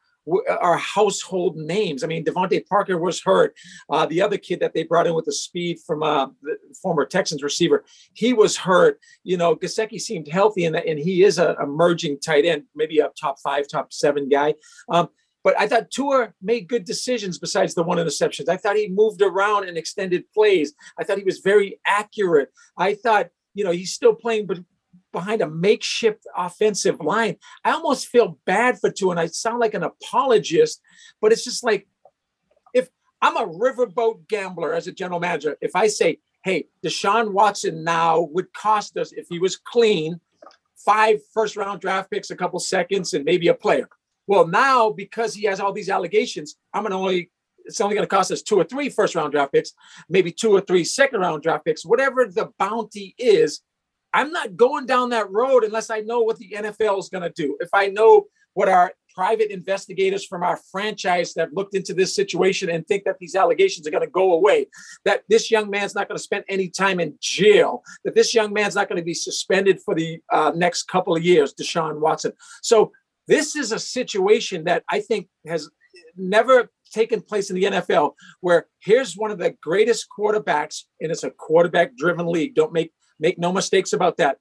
[0.49, 2.03] are household names.
[2.03, 3.55] I mean, DeVante Parker was hurt.
[3.91, 7.05] Uh, the other kid that they brought in with the speed from uh, the former
[7.05, 7.85] Texans receiver,
[8.15, 8.99] he was hurt.
[9.23, 13.11] You know, Gesicki seemed healthy, and, and he is an emerging tight end, maybe a
[13.21, 14.55] top five, top seven guy.
[14.89, 15.09] Um,
[15.43, 18.49] but I thought Tua made good decisions besides the one interceptions.
[18.49, 20.73] I thought he moved around and extended plays.
[20.99, 22.51] I thought he was very accurate.
[22.79, 24.61] I thought, you know, he's still playing, but
[25.15, 27.37] behind a makeshift offensive line.
[27.65, 30.83] I almost feel bad for Tua, and I sound like an apologist,
[31.23, 31.87] but it's just like
[32.75, 32.89] if
[33.23, 38.21] I'm a riverboat gambler as a general manager, if I say, hey, Deshaun Watson now
[38.33, 40.21] would cost us, if he was clean,
[40.77, 43.89] five first round draft picks, a couple seconds, and maybe a player.
[44.27, 47.31] Well, now because he has all these allegations, I'm going to only
[47.65, 49.73] it's only going to cost us two or three first round draft picks,
[50.09, 53.63] maybe two or three second round draft picks, whatever the bounty is.
[54.15, 57.31] I'm not going down that road unless I know what the NFL is going to
[57.31, 57.57] do.
[57.61, 62.71] If I know what our private investigators from our franchise that looked into this situation
[62.71, 64.67] and think that these allegations are going to go away,
[65.05, 68.53] that this young man's not going to spend any time in jail, that this young
[68.53, 72.33] man's not going to be suspended for the uh, next couple of years, Deshaun Watson.
[72.63, 72.93] So
[73.27, 75.69] this is a situation that I think has
[76.17, 81.25] never taken place in the NFL where here's one of the greatest quarterbacks, and it's
[81.25, 82.55] a quarterback driven league.
[82.55, 84.39] Don't make Make no mistakes about that.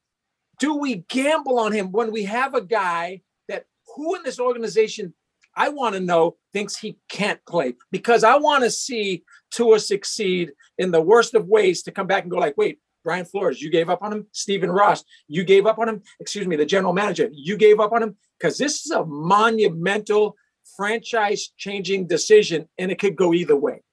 [0.59, 5.13] Do we gamble on him when we have a guy that who in this organization
[5.55, 7.75] I want to know thinks he can't play?
[7.91, 12.23] Because I want to see Tua succeed in the worst of ways to come back
[12.23, 14.27] and go like, wait, Brian Flores, you gave up on him.
[14.31, 16.01] Stephen Ross, you gave up on him.
[16.19, 20.35] Excuse me, the general manager, you gave up on him because this is a monumental
[20.77, 23.83] franchise changing decision and it could go either way.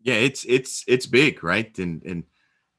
[0.00, 1.76] Yeah, it's it's it's big, right?
[1.78, 2.24] And and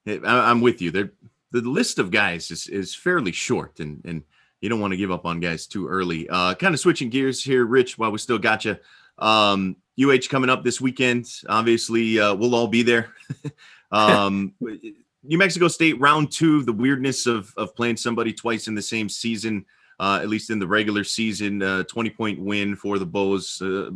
[0.08, 0.92] I'm with you.
[0.92, 1.12] There,
[1.52, 4.24] the list of guys is is fairly short, and and
[4.62, 6.28] you don't want to give up on guys too early.
[6.30, 7.98] Uh, kind of switching gears here, Rich.
[7.98, 8.78] While we still got you,
[9.18, 11.28] um, UH coming up this weekend.
[11.48, 13.14] Obviously, uh, we'll all be there.
[13.92, 14.54] um,
[15.24, 16.64] New Mexico State round two.
[16.64, 19.66] The weirdness of of playing somebody twice in the same season.
[20.00, 23.90] Uh, at least in the regular season, uh, 20 point win for the Bows uh,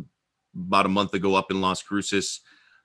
[0.54, 2.40] about a month ago up in Las Cruces.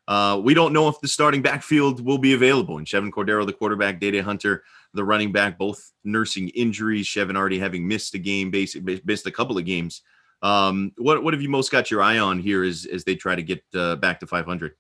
[0.10, 2.80] Uh, we don't know if the starting backfield will be available.
[2.80, 4.64] And Chevan Cordero, the quarterback, Dae Dae Hunter,
[4.96, 7.06] the running back, both nursing injuries.
[7.06, 10.02] Chevan already having missed a game, basically missed a couple of games.
[10.42, 13.36] Um, what what have you most got your eye on here as as they try
[13.36, 14.74] to get uh, back to 500?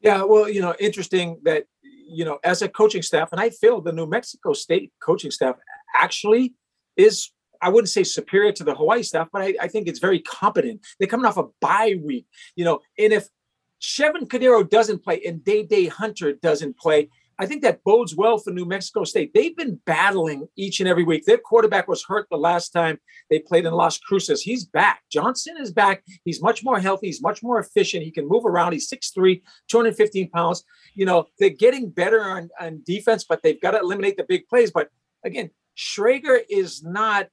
[0.00, 3.80] Yeah, well, you know, interesting that you know, as a coaching staff, and I feel
[3.80, 5.56] the New Mexico State coaching staff
[5.96, 6.54] actually
[6.96, 10.20] is I wouldn't say superior to the Hawaii staff, but I, I, think it's very
[10.20, 10.82] competent.
[10.98, 13.28] They're coming off a bye week, you know, and if
[13.84, 18.38] Chevan Cordeiro doesn't play and Dae Dae Hunter doesn't play, I think that bodes well
[18.38, 19.34] for New Mexico State.
[19.34, 21.24] They've been battling each and every week.
[21.24, 24.42] Their quarterback was hurt the last time they played in Las Cruces.
[24.42, 25.02] He's back.
[25.10, 26.04] Johnson is back.
[26.24, 27.08] He's much more healthy.
[27.08, 28.04] He's much more efficient.
[28.04, 28.72] He can move around.
[28.72, 30.64] He's 6'3, 215 pounds.
[30.94, 34.46] You know, they're getting better on, on defense, but they've got to eliminate the big
[34.46, 34.70] plays.
[34.70, 34.90] But
[35.24, 37.28] again, Schager is not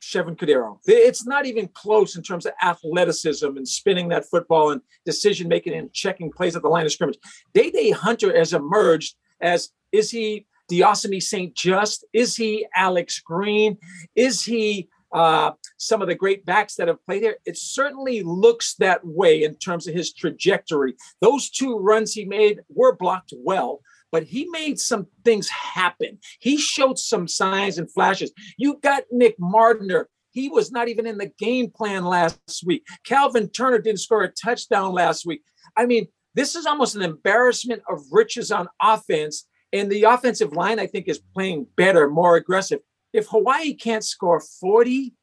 [0.00, 0.78] Chevan Cordeiro.
[0.86, 5.74] It's not even close in terms of athleticism and spinning that football and decision making
[5.74, 7.18] and checking plays at the line of scrimmage.
[7.54, 12.04] Dae Dae Hunter has emerged as is he Diocemy Saint Juste?
[12.12, 13.78] Is he Alex Green?
[14.14, 17.36] Is he uh, some of the great backs that have played here?
[17.44, 20.96] It certainly looks that way in terms of his trajectory.
[21.20, 23.80] Those two runs he made were blocked well,
[24.12, 26.18] but he made some things happen.
[26.40, 28.32] He showed some signs and flashes.
[28.56, 30.06] You got Nick Mardner.
[30.30, 32.84] He was not even in the game plan last week.
[33.04, 35.42] Calvin Turner didn't score a touchdown last week.
[35.76, 39.46] I mean, this is almost an embarrassment of riches on offense.
[39.72, 42.80] And the offensive line, I think, is playing better, more aggressive.
[43.12, 45.14] If Hawaii can't score 40,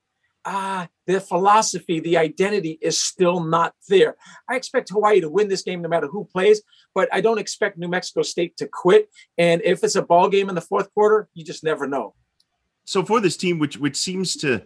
[0.45, 4.15] ah, the philosophy, the identity is still not there.
[4.49, 6.61] I expect Hawaii to win this game no matter who plays,
[6.93, 9.09] but I don't expect New Mexico State to quit.
[9.37, 12.15] And if it's a ball game in the fourth quarter, you just never know.
[12.85, 14.63] So for this team, which which seems to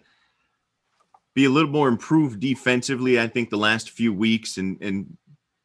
[1.34, 5.16] be a little more improved defensively, I think the last few weeks, and and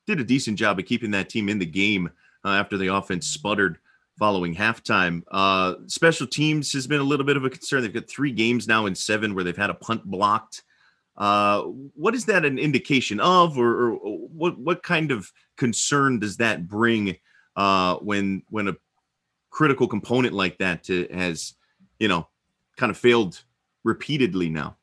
[0.05, 2.09] did a decent job of keeping that team in the game
[2.45, 3.77] uh, after the offense sputtered
[4.17, 5.21] following halftime.
[5.31, 7.81] Uh, special teams has been a little bit of a concern.
[7.81, 10.63] They've got three games now in seven where they've had a punt blocked.
[11.15, 16.37] Uh, what is that an indication of, or, or, what what kind of concern does
[16.37, 17.17] that bring
[17.55, 18.75] uh, when when a
[19.51, 21.53] critical component like that to, has
[21.99, 22.27] you know
[22.77, 23.43] kind of failed
[23.83, 24.77] repeatedly now?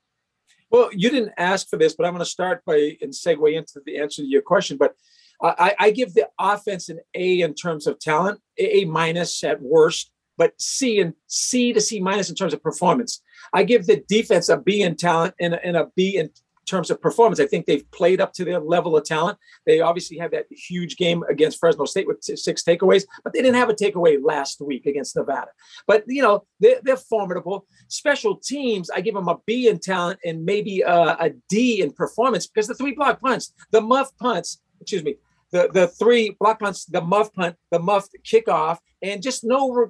[0.71, 3.81] Well, you didn't ask for this, but I'm going to start by and segue into
[3.85, 4.77] the answer to your question.
[4.77, 4.95] But
[5.43, 10.11] I, I give the offense an A in terms of talent, A minus at worst,
[10.37, 13.23] but C and C to C minus in terms of performance.
[13.53, 16.31] I give the defense a B in talent and a, and a B in
[16.67, 17.41] terms of performance.
[17.41, 19.39] I think they've played up to their level of talent.
[19.67, 23.57] They obviously had that huge game against Fresno State with six takeaways, but they didn't
[23.57, 25.51] have a takeaway last week against Nevada.
[25.87, 27.67] But, you know, they're, they're formidable.
[27.89, 31.93] Special teams, I give them a B in talent and maybe a, a D in
[31.93, 35.17] performance because the three block punts, the muff punts, excuse me,
[35.53, 39.89] the the three block punts, the muff punt, the muff kickoff, and just no re-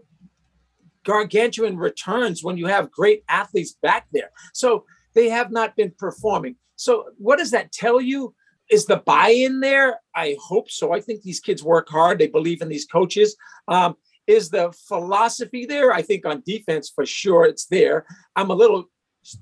[1.04, 4.30] gargantuan returns when you have great athletes back there.
[4.54, 6.56] So they have not been performing.
[6.76, 8.34] So what does that tell you?
[8.70, 9.98] Is the buy-in there?
[10.14, 10.92] I hope so.
[10.92, 12.18] I think these kids work hard.
[12.18, 13.36] They believe in these coaches.
[13.66, 13.96] Um,
[14.26, 15.92] is the philosophy there?
[15.92, 18.06] I think on defense for sure it's there.
[18.36, 18.84] I'm a little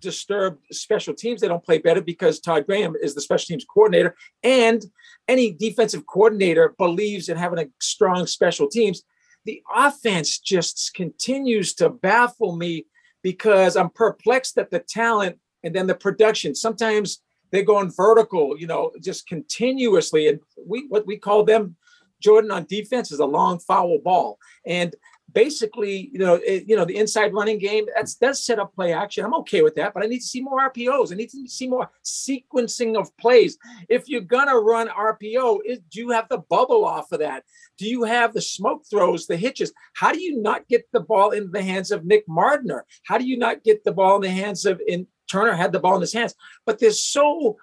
[0.00, 1.40] disturbed special teams.
[1.40, 4.84] They don't play better because Todd Graham is the special teams coordinator and
[5.28, 9.02] any defensive coordinator believes in having a strong special teams.
[9.44, 12.86] The offense just continues to baffle me
[13.22, 18.66] because I'm perplexed at the talent and then the production sometimes they're going vertical you
[18.66, 21.76] know just continuously and we what we call them
[22.20, 24.38] Jordan on defense is a long foul ball.
[24.66, 24.94] And
[25.32, 28.92] basically, you know, it, you know, the inside running game that's does set up play
[28.92, 29.24] action.
[29.24, 31.12] I'm okay with that, but I need to see more RPOs.
[31.12, 33.58] I need to see more sequencing of plays.
[33.88, 37.44] If you're gonna run RPO, is, do you have the bubble off of that?
[37.76, 39.72] Do you have the smoke throws, the hitches?
[39.94, 42.82] How do you not get the ball in the hands of Nick Mardner?
[43.04, 45.80] How do you not get the ball in the hands of in Turner had the
[45.80, 46.34] ball in his hands?
[46.64, 47.56] But there's so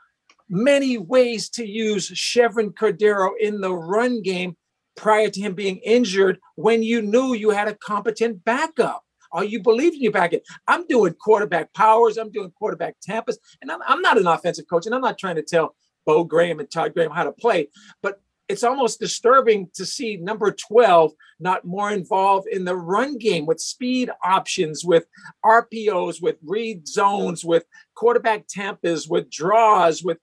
[0.49, 4.55] many ways to use Chevan Cordeiro in the run game
[4.95, 9.61] prior to him being injured when you knew you had a competent backup Are you
[9.61, 10.41] believed in your backup.
[10.67, 14.85] I'm doing quarterback powers, I'm doing quarterback tampers, and I'm, I'm not an offensive coach,
[14.85, 17.67] and I'm not trying to tell Bo Graham and Todd Graham how to play,
[18.01, 23.45] but it's almost disturbing to see number 12 not more involved in the run game
[23.45, 25.05] with speed options, with
[25.43, 27.65] RPOs, with read zones, with
[27.95, 30.19] quarterback tampers, with draws, with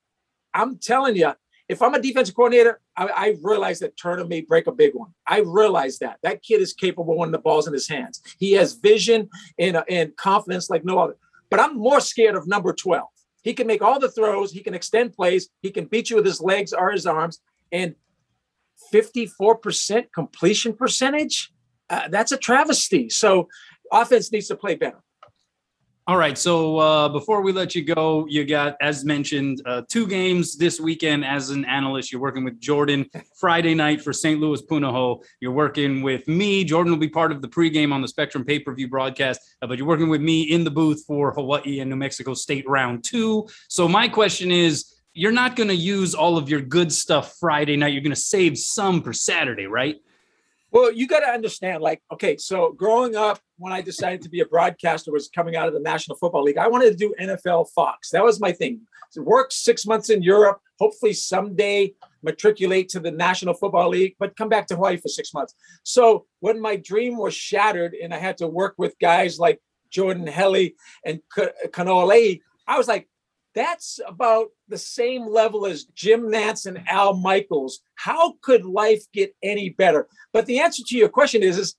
[0.54, 1.32] I'm telling you,
[1.68, 5.10] if I'm a defensive coordinator, I, I, realize that Turner may break a big one.
[5.26, 8.20] I realize that that kid is capable when the ball's in his hands.
[8.38, 11.16] He has vision and, and confidence like no other.
[11.50, 13.06] But I'm more scared of number 12.
[13.42, 14.52] He can make all the throws.
[14.52, 15.48] He can extend plays.
[15.60, 17.40] He can beat you with his legs or his arms.
[17.70, 17.94] And
[18.92, 21.52] 54% completion percentage,
[21.90, 23.08] uh, that's a travesty.
[23.08, 23.48] So
[23.90, 25.02] offense needs to play better.
[26.08, 26.36] All right.
[26.36, 30.80] So uh, before we let you go, you got, as mentioned, uh, two games this
[30.80, 32.10] weekend as an analyst.
[32.10, 34.40] You're working with Jordan Friday night for St.
[34.40, 35.22] Louis Punahou.
[35.38, 36.64] You're working with me.
[36.64, 39.68] Jordan will be part of the pregame on the Spectrum pay per view broadcast, uh,
[39.68, 43.04] but you're working with me in the booth for Hawaii and New Mexico State round
[43.04, 43.46] two.
[43.68, 47.76] So my question is you're not going to use all of your good stuff Friday
[47.76, 47.92] night.
[47.92, 49.98] You're going to save some for Saturday, right?
[50.72, 54.40] Well, you got to understand, like, okay, so growing up, when I decided to be
[54.40, 56.58] a broadcaster, was coming out of the National Football League.
[56.58, 58.10] I wanted to do NFL Fox.
[58.10, 58.80] That was my thing.
[59.10, 64.36] So work six months in Europe, hopefully someday matriculate to the National Football League, but
[64.36, 65.54] come back to Hawaii for six months.
[65.84, 69.60] So when my dream was shattered and I had to work with guys like
[69.90, 70.68] Jordan Helle
[71.04, 73.08] and Kanoa I was like,
[73.54, 77.80] that's about the same level as Jim Nantz and Al Michaels.
[77.96, 80.08] How could life get any better?
[80.32, 81.76] But the answer to your question is, is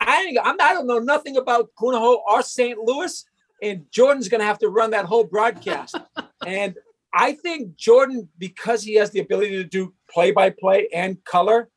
[0.00, 2.78] I, I'm, I don't know nothing about Punahou or St.
[2.78, 3.24] Louis,
[3.62, 5.96] and Jordan's going to have to run that whole broadcast.
[6.46, 6.76] and
[7.14, 11.70] I think Jordan, because he has the ability to do play by play and color,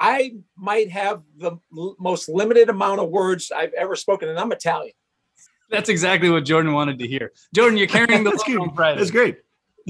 [0.00, 4.50] I might have the l- most limited amount of words I've ever spoken, and I'm
[4.50, 4.94] Italian.
[5.70, 7.32] That's exactly what Jordan wanted to hear.
[7.54, 8.98] Jordan, you're carrying the That's good.
[8.98, 9.38] That's great.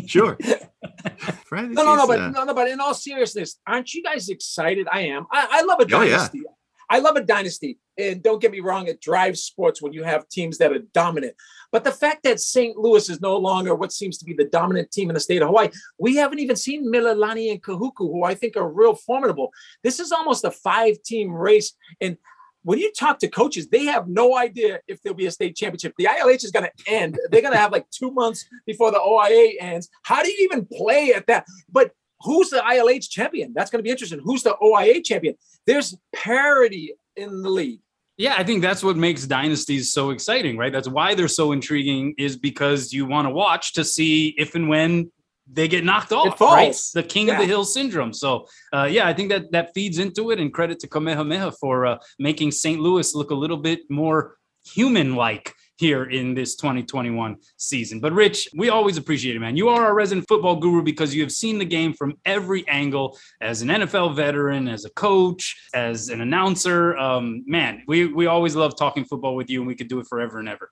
[0.06, 0.38] Sure.
[1.44, 4.28] Friday no, no, no, but uh, no, no, but in all seriousness, aren't you guys
[4.28, 4.86] excited?
[4.90, 5.26] I am.
[5.30, 6.40] I, I love a dynasty.
[6.40, 6.51] Oh, yeah.
[6.92, 7.78] I love a dynasty.
[7.96, 11.34] And don't get me wrong, it drives sports when you have teams that are dominant.
[11.70, 12.76] But the fact that St.
[12.76, 15.48] Louis is no longer what seems to be the dominant team in the state of
[15.48, 19.52] Hawaii, we haven't even seen Mililani and Kahuku, who I think are real formidable.
[19.82, 21.72] This is almost a five team race.
[22.02, 22.18] And
[22.62, 25.94] when you talk to coaches, they have no idea if there'll be a state championship.
[25.96, 27.18] The ILH is going to end.
[27.30, 29.88] They're going to have like two months before the OIA ends.
[30.02, 31.46] How do you even play at that?
[31.70, 31.92] But
[32.24, 33.52] who's the ILH champion?
[33.54, 34.20] That's going to be interesting.
[34.22, 35.34] Who's the OIA champion?
[35.66, 37.80] There's parity in the league.
[38.18, 40.72] Yeah, I think that's what makes dynasties so exciting, right?
[40.72, 44.68] That's why they're so intriguing, is because you want to watch to see if and
[44.68, 45.10] when
[45.50, 46.76] they get knocked off, right?
[46.94, 47.34] The king yeah.
[47.34, 48.12] of the hill syndrome.
[48.12, 50.38] So, uh, yeah, I think that that feeds into it.
[50.38, 52.80] And credit to Kamehameha for uh, making St.
[52.80, 58.00] Louis look a little bit more human-like here in this 2021 season.
[58.00, 59.56] But Rich, we always appreciate it, man.
[59.56, 63.18] You are our resident football guru because you have seen the game from every angle
[63.40, 66.96] as an NFL veteran, as a coach, as an announcer.
[66.96, 70.06] Um, man, we, we always love talking football with you and we could do it
[70.06, 70.70] forever and ever.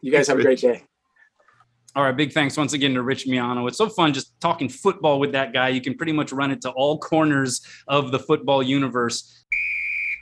[0.00, 0.82] You guys have a great day.
[1.94, 3.66] All right, big thanks once again to Rich Miano.
[3.66, 5.70] It's so fun just talking football with that guy.
[5.70, 9.44] You can pretty much run it to all corners of the football universe.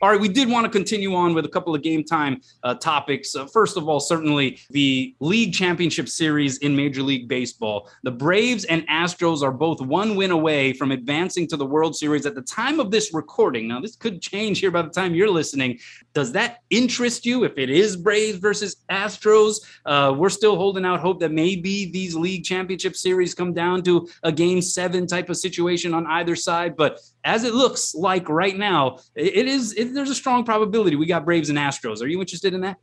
[0.04, 2.74] All right, we did want to continue on with a couple of game time uh,
[2.74, 3.34] topics.
[3.34, 7.88] Uh, first of all, certainly the league championship series in Major League Baseball.
[8.02, 12.26] The Braves and Astros are both one win away from advancing to the World Series
[12.26, 13.66] at the time of this recording.
[13.66, 15.78] Now, this could change here by the time you're listening.
[16.12, 19.64] Does that interest you if it is Braves versus Astros?
[19.86, 24.06] Uh, we're still holding out hope that maybe these league championship series come down to
[24.22, 26.76] a game seven type of situation on either side.
[26.76, 31.06] But as it looks like right now, it is it, there's a strong probability we
[31.06, 32.02] got Braves and Astros.
[32.02, 32.76] Are you interested in that?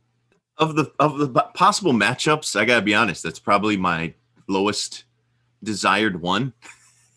[0.58, 3.22] Of the of the possible matchups, I gotta be honest.
[3.22, 4.14] That's probably my
[4.48, 5.04] lowest
[5.62, 6.52] desired one.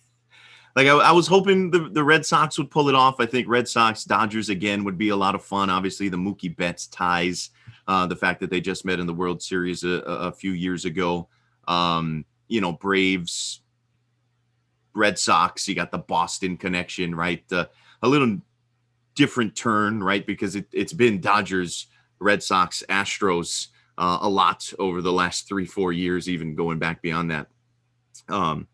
[0.76, 3.16] like I, I, was hoping the, the Red Sox would pull it off.
[3.20, 5.70] I think Red Sox Dodgers again would be a lot of fun.
[5.70, 7.50] Obviously, the Mookie Betts ties,
[7.88, 10.86] uh, the fact that they just met in the World Series a, a few years
[10.86, 11.28] ago.
[11.68, 13.62] Um, you know, Braves
[14.96, 17.44] Red Sox, you got the Boston connection, right?
[17.52, 17.66] Uh,
[18.02, 18.38] a little
[19.14, 20.26] different turn, right?
[20.26, 21.88] Because it, has been Dodgers,
[22.20, 23.68] Red Sox, Astros
[23.98, 27.48] uh, a lot over the last three, four years, even going back beyond that
[28.30, 28.68] um,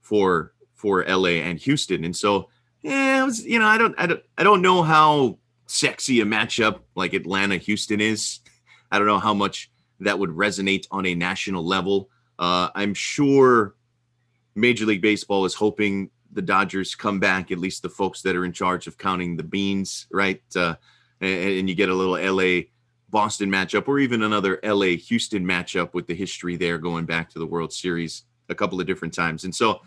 [0.00, 2.04] for for LA and Houston.
[2.04, 2.48] And so,
[2.80, 6.24] yeah, it was, you know, I don't, I don't, I don't know how sexy a
[6.24, 8.40] matchup like Atlanta Houston is.
[8.90, 12.08] I don't know how much that would resonate on a national level.
[12.38, 13.74] Uh, I'm sure
[14.54, 18.44] Major League Baseball is hoping the Dodgers come back, at least the folks that are
[18.44, 20.42] in charge of counting the beans, right?
[20.54, 20.74] Uh,
[21.20, 22.62] and, and, you get a little LA
[23.08, 27.38] Boston matchup or even another LA Houston matchup with the history there going back to
[27.38, 29.44] the World Series a couple of different times.
[29.44, 29.80] And so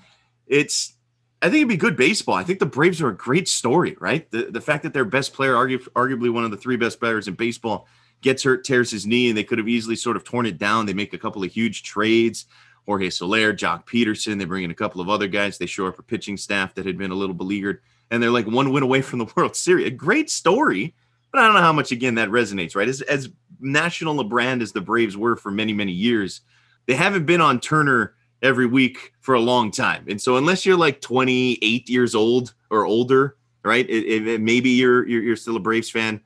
[0.45, 0.93] it's,
[1.41, 2.35] I think it'd be good baseball.
[2.35, 4.29] I think the Braves are a great story, right?
[4.31, 7.27] The, the fact that their best player, argu- arguably one of the three best players
[7.27, 7.87] in baseball,
[8.21, 10.85] gets hurt, tears his knee, and they could have easily sort of torn it down.
[10.85, 12.45] They make a couple of huge trades.
[12.85, 14.37] Jorge Soler, Joc Pederson.
[14.37, 15.57] They bring in a couple of other guys.
[15.57, 17.81] They show up a pitching staff that had been a little beleaguered,
[18.11, 19.87] and they're like one win away from the World Series.
[19.87, 20.93] A great story,
[21.31, 22.75] but I don't know how much again that resonates.
[22.75, 23.29] Right, as as
[23.59, 26.41] national a brand as the Braves were for many many years,
[26.85, 30.77] they haven't been on Turner every week for a long time, and so unless you're
[30.77, 35.61] like 28 years old or older, right, it, it, maybe you're, you're you're still a
[35.61, 36.21] Braves fan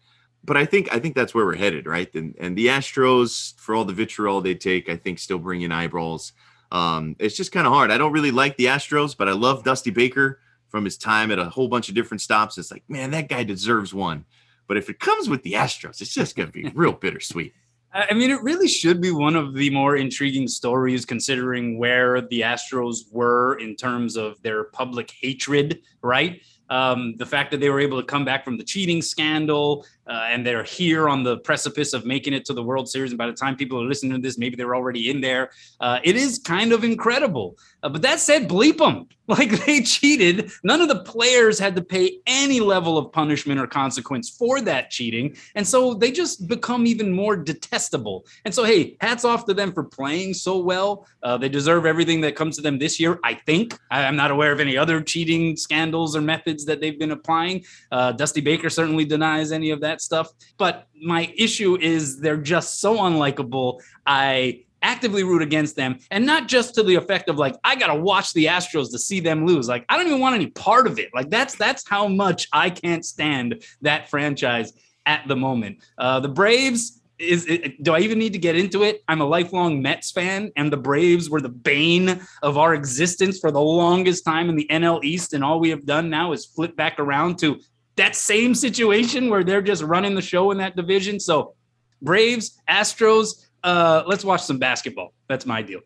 [0.47, 2.11] but I think I think that's where we're headed, right?
[2.15, 5.71] And and the Astros, for all the vitriol they take, I think still bring in
[5.73, 6.31] eyeballs.
[6.71, 7.91] Um, it's just kind of hard.
[7.91, 11.39] I don't really like the Astros, but I love Dusty Baker from his time at
[11.39, 12.57] a whole bunch of different stops.
[12.57, 14.25] It's like, man, that guy deserves one.
[14.67, 17.53] But if it comes with the Astros, it's just going to be real bittersweet.
[17.93, 22.41] I mean, it really should be one of the more intriguing stories considering where the
[22.41, 26.41] Astros were in terms of their public hatred, right?
[26.69, 30.27] Um, the fact that they were able to come back from the cheating scandal uh,
[30.29, 33.11] and they're here on the precipice of making it to the World Series.
[33.11, 35.51] And by the time people are listening to this, maybe they're already in there.
[35.79, 37.57] Uh, it is kind of incredible.
[37.83, 39.07] Uh, but that said, bleep them.
[39.29, 40.51] Like they cheated.
[40.63, 44.89] None of the players had to pay any level of punishment or consequence for that
[44.89, 45.35] cheating.
[45.53, 48.25] And so they just become even more detestable.
[48.45, 51.05] And so, hey, hats off to them for playing so well.
[51.23, 53.77] Uh, they deserve everything that comes to them this year, I think.
[53.91, 57.65] I'm not aware of any other cheating scandals or methods that they've been applying.
[57.91, 60.29] Uh, Dusty Baker certainly denies any of that stuff.
[60.57, 63.81] But my issue is they're just so unlikable.
[64.05, 67.93] I actively root against them and not just to the effect of like i gotta
[67.93, 70.97] watch the astros to see them lose like i don't even want any part of
[70.97, 74.71] it like that's that's how much i can't stand that franchise
[75.05, 78.83] at the moment uh the braves is it, do I even need to get into
[78.83, 79.03] it?
[79.07, 83.51] I'm a lifelong Mets fan, and the Braves were the bane of our existence for
[83.51, 85.33] the longest time in the NL East.
[85.33, 87.59] And all we have done now is flip back around to
[87.95, 91.19] that same situation where they're just running the show in that division.
[91.19, 91.55] So,
[92.03, 95.13] Braves, Astros, uh, let's watch some basketball.
[95.27, 95.81] That's my deal.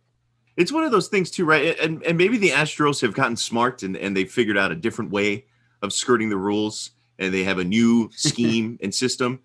[0.55, 1.77] It's one of those things too, right?
[1.79, 5.09] And and maybe the Astros have gotten smart and and they figured out a different
[5.09, 5.45] way
[5.81, 9.39] of skirting the rules, and they have a new scheme and system.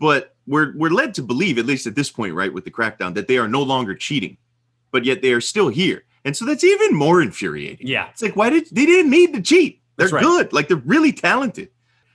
[0.00, 3.14] But we're we're led to believe, at least at this point, right, with the crackdown,
[3.14, 4.38] that they are no longer cheating,
[4.90, 7.86] but yet they are still here, and so that's even more infuriating.
[7.86, 9.82] Yeah, it's like why did they didn't need to cheat?
[9.96, 10.24] They're right.
[10.24, 11.70] good, like they're really talented.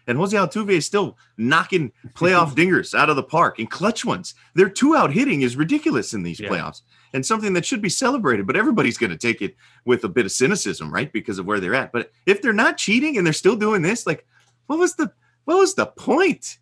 [0.07, 4.33] And Jose Altuve is still knocking playoff dingers out of the park and clutch ones.
[4.55, 6.49] Their two out hitting is ridiculous in these Yeah.
[6.49, 6.81] playoffs
[7.13, 8.45] and something that should be celebrated.
[8.47, 11.11] But everybody's going to take it with a bit of cynicism, right?
[11.13, 11.91] Because of where they're at.
[11.91, 14.25] But if they're not cheating and they're still doing this, like,
[14.67, 15.11] what was the
[15.45, 16.57] what was the point?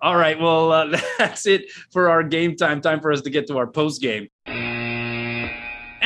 [0.00, 0.38] All right.
[0.40, 2.80] Well, uh, that's it for our game time.
[2.80, 4.28] Time for us to get to our post game.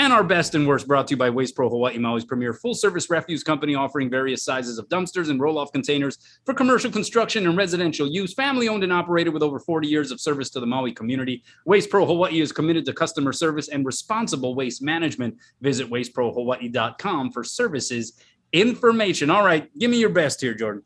[0.02, 2.74] And our best and worst brought to you by Waste Pro Hawaii, Maui's premier full
[2.74, 7.46] service refuse company offering various sizes of dumpsters and roll off containers for commercial construction
[7.46, 8.34] and residential use.
[8.34, 11.44] Family owned and operated with over 40 years of service to the Maui community.
[11.66, 15.36] Waste Pro Hawaii is committed to customer service and responsible waste management.
[15.60, 18.20] Visit wasteprohawaii.com for services
[18.52, 19.30] information.
[19.30, 19.70] All right.
[19.78, 20.82] Give me your best here, Jordan.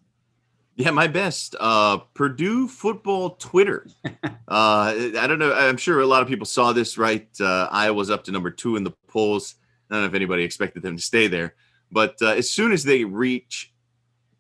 [0.77, 1.57] Yeah, my best.
[1.59, 3.87] Uh, Purdue football Twitter.
[4.05, 5.55] uh, I don't know.
[5.55, 7.27] I'm sure a lot of people saw this, right?
[7.41, 9.55] Uh, Iowa's up to number two in the polls.
[9.91, 11.55] I don't know if anybody expected them to stay there,
[11.91, 13.73] but uh, as soon as they reach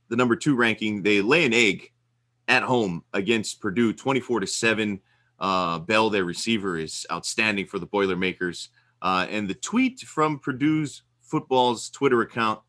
[0.08, 1.90] the number two ranking, they lay an egg
[2.48, 5.00] at home against Purdue, 24 to seven.
[5.38, 8.68] Uh, Bell, their receiver, is outstanding for the Boilermakers.
[9.00, 12.60] Uh, and the tweet from Purdue's football's Twitter account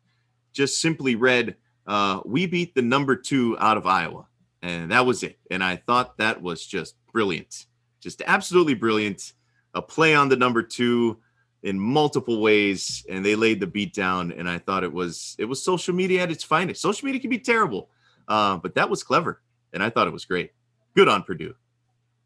[0.52, 1.56] just simply read,
[1.88, 4.28] uh, "We beat the number two out of Iowa,"
[4.62, 5.38] and that was it.
[5.50, 7.66] And I thought that was just brilliant,
[8.00, 9.32] just absolutely brilliant.
[9.74, 11.18] A play on the number two
[11.62, 14.32] in multiple ways, and they laid the beat down.
[14.32, 16.80] And I thought it was it was social media at its finest.
[16.80, 17.90] Social media can be terrible,
[18.28, 20.52] uh, but that was clever, and I thought it was great.
[20.94, 21.54] Good on Purdue.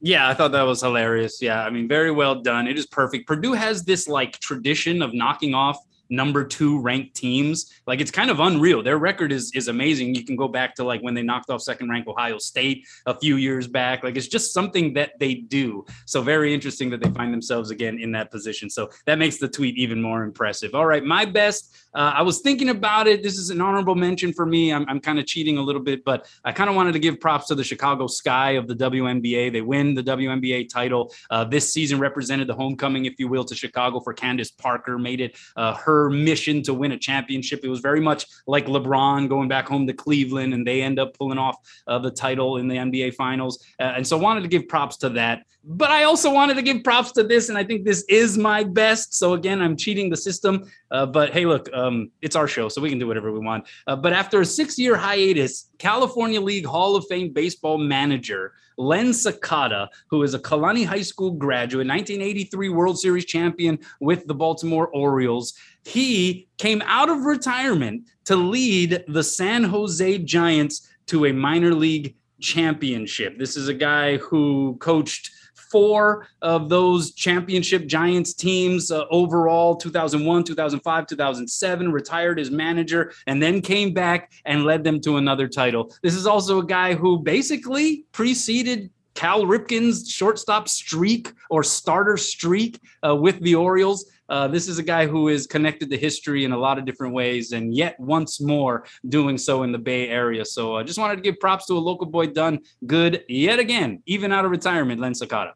[0.05, 1.41] Yeah, I thought that was hilarious.
[1.41, 2.67] Yeah, I mean, very well done.
[2.67, 3.29] It is perfect.
[3.29, 5.79] Purdue has this like tradition of knocking off
[6.13, 7.73] number two ranked teams.
[7.87, 8.83] Like it's kind of unreal.
[8.83, 10.15] Their record is is amazing.
[10.15, 13.19] You can go back to like when they knocked off second ranked Ohio State a
[13.19, 14.05] few years back.
[14.05, 15.85] Like it's just something that they do.
[16.07, 18.69] So very interesting that they find themselves again in that position.
[18.69, 20.75] So that makes the tweet even more impressive.
[20.75, 21.75] All right, my best.
[21.95, 23.23] Uh, I was thinking about it.
[23.23, 24.73] This is an honorable mention for me.
[24.73, 27.21] I'm, I'm kind of cheating a little bit, but I kind of wanted to give
[27.21, 29.53] props to the Chicago Sky of the WNBA.
[29.53, 33.55] They win the WNBA title uh, this season, represented the homecoming, if you will, to
[33.55, 37.61] Chicago for Candace Parker, made it uh, her mission to win a championship.
[37.63, 41.17] It was very much like LeBron going back home to Cleveland, and they end up
[41.17, 43.65] pulling off uh, the title in the NBA Finals.
[43.79, 45.47] Uh, and so, I wanted to give props to that.
[45.65, 48.65] But I also wanted to give props to this, and I think this is my
[48.65, 49.15] best.
[49.15, 50.65] So again, I'm cheating the system.
[50.91, 53.67] Uh, but hey, look, um, it's our show, so we can do whatever we want.
[53.87, 59.89] Uh, but after a six-year hiatus, California League Hall of Fame baseball manager Len Sakata,
[60.09, 65.55] who is a Kalani High School graduate, 1983 World Series champion with the Baltimore Orioles,
[65.85, 72.17] he came out of retirement to lead the San Jose Giants to a minor league
[72.41, 73.39] championship.
[73.39, 75.31] This is a guy who coached
[75.73, 83.43] four of those championship Giants teams uh, overall 2001, 2005, 2007, retired as manager, and
[83.43, 85.93] then came back and led them to another title.
[86.03, 92.81] This is also a guy who basically preceded Cal Ripken's shortstop streak or starter streak
[93.07, 94.11] uh, with the Orioles.
[94.29, 97.13] Uh, this is a guy who is connected to history in a lot of different
[97.13, 100.45] ways, and yet once more doing so in the Bay Area.
[100.45, 103.59] So I uh, just wanted to give props to a local boy done good yet
[103.59, 105.53] again, even out of retirement, Len Sakata.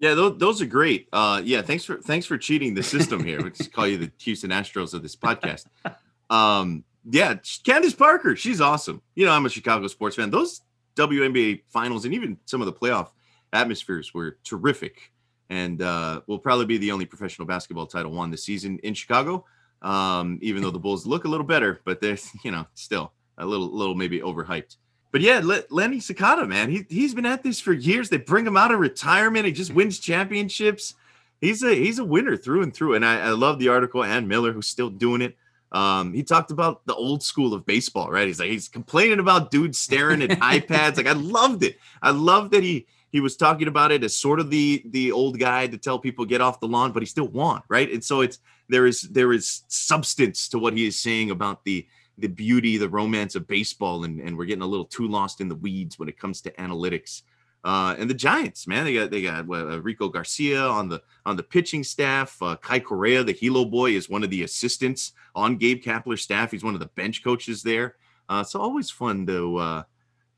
[0.00, 1.08] Yeah, those, those are great.
[1.12, 3.42] Uh, yeah, thanks for thanks for cheating the system here.
[3.42, 5.66] We just call you the Houston Astros of this podcast.
[6.30, 9.00] Um, yeah, Candace Parker, she's awesome.
[9.14, 10.30] You know, I'm a Chicago sports fan.
[10.30, 10.60] Those
[10.94, 13.08] WNBA finals and even some of the playoff
[13.52, 15.10] atmospheres were terrific
[15.48, 19.44] and uh, will probably be the only professional basketball title won this season in Chicago.
[19.80, 23.46] Um, even though the Bulls look a little better, but they're you know still a
[23.46, 24.76] little little maybe overhyped.
[25.18, 25.40] But yeah,
[25.70, 28.08] Lenny Sakata, man, he he's been at this for years.
[28.08, 29.46] They bring him out of retirement.
[29.46, 30.94] He just wins championships.
[31.40, 32.94] He's a he's a winner through and through.
[32.94, 34.04] And I, I love the article.
[34.04, 35.36] And Miller, who's still doing it.
[35.72, 38.28] Um, he talked about the old school of baseball, right?
[38.28, 40.98] He's like he's complaining about dudes staring at iPads.
[40.98, 41.80] Like I loved it.
[42.00, 45.40] I love that he he was talking about it as sort of the the old
[45.40, 47.90] guy to tell people get off the lawn, but he still won, right?
[47.90, 48.38] And so it's
[48.68, 51.88] there is there is substance to what he is saying about the
[52.18, 55.48] the beauty, the romance of baseball, and and we're getting a little too lost in
[55.48, 57.22] the weeds when it comes to analytics.
[57.64, 61.36] Uh, and the Giants, man, they got they got uh, Rico Garcia on the on
[61.36, 62.40] the pitching staff.
[62.40, 66.52] Uh, Kai Correa, the Hilo boy, is one of the assistants on Gabe Kapler's staff.
[66.52, 67.96] He's one of the bench coaches there.
[68.28, 69.82] Uh, so always fun to uh,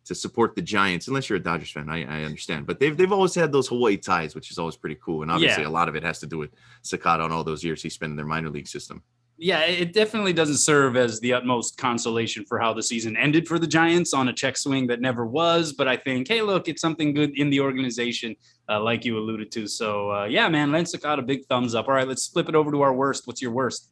[0.07, 1.91] to support the Giants, unless you're a Dodgers fan.
[1.91, 4.99] I, I, understand, but they've they've always had those Hawaii ties, which is always pretty
[5.03, 5.23] cool.
[5.23, 5.69] And obviously, yeah.
[5.69, 6.51] a lot of it has to do with
[6.83, 9.03] Sakata and all those years he spent in their minor league system.
[9.43, 13.59] Yeah, it definitely doesn't serve as the utmost consolation for how the season ended for
[13.59, 15.73] the Giants on a check swing that never was.
[15.73, 18.37] But I think, hey, look, it's something good in the organization,
[18.69, 19.67] uh, like you alluded to.
[19.67, 21.89] So uh, yeah, man, Lance got a big thumbs up.
[21.89, 23.27] All right, let's flip it over to our worst.
[23.27, 23.91] What's your worst?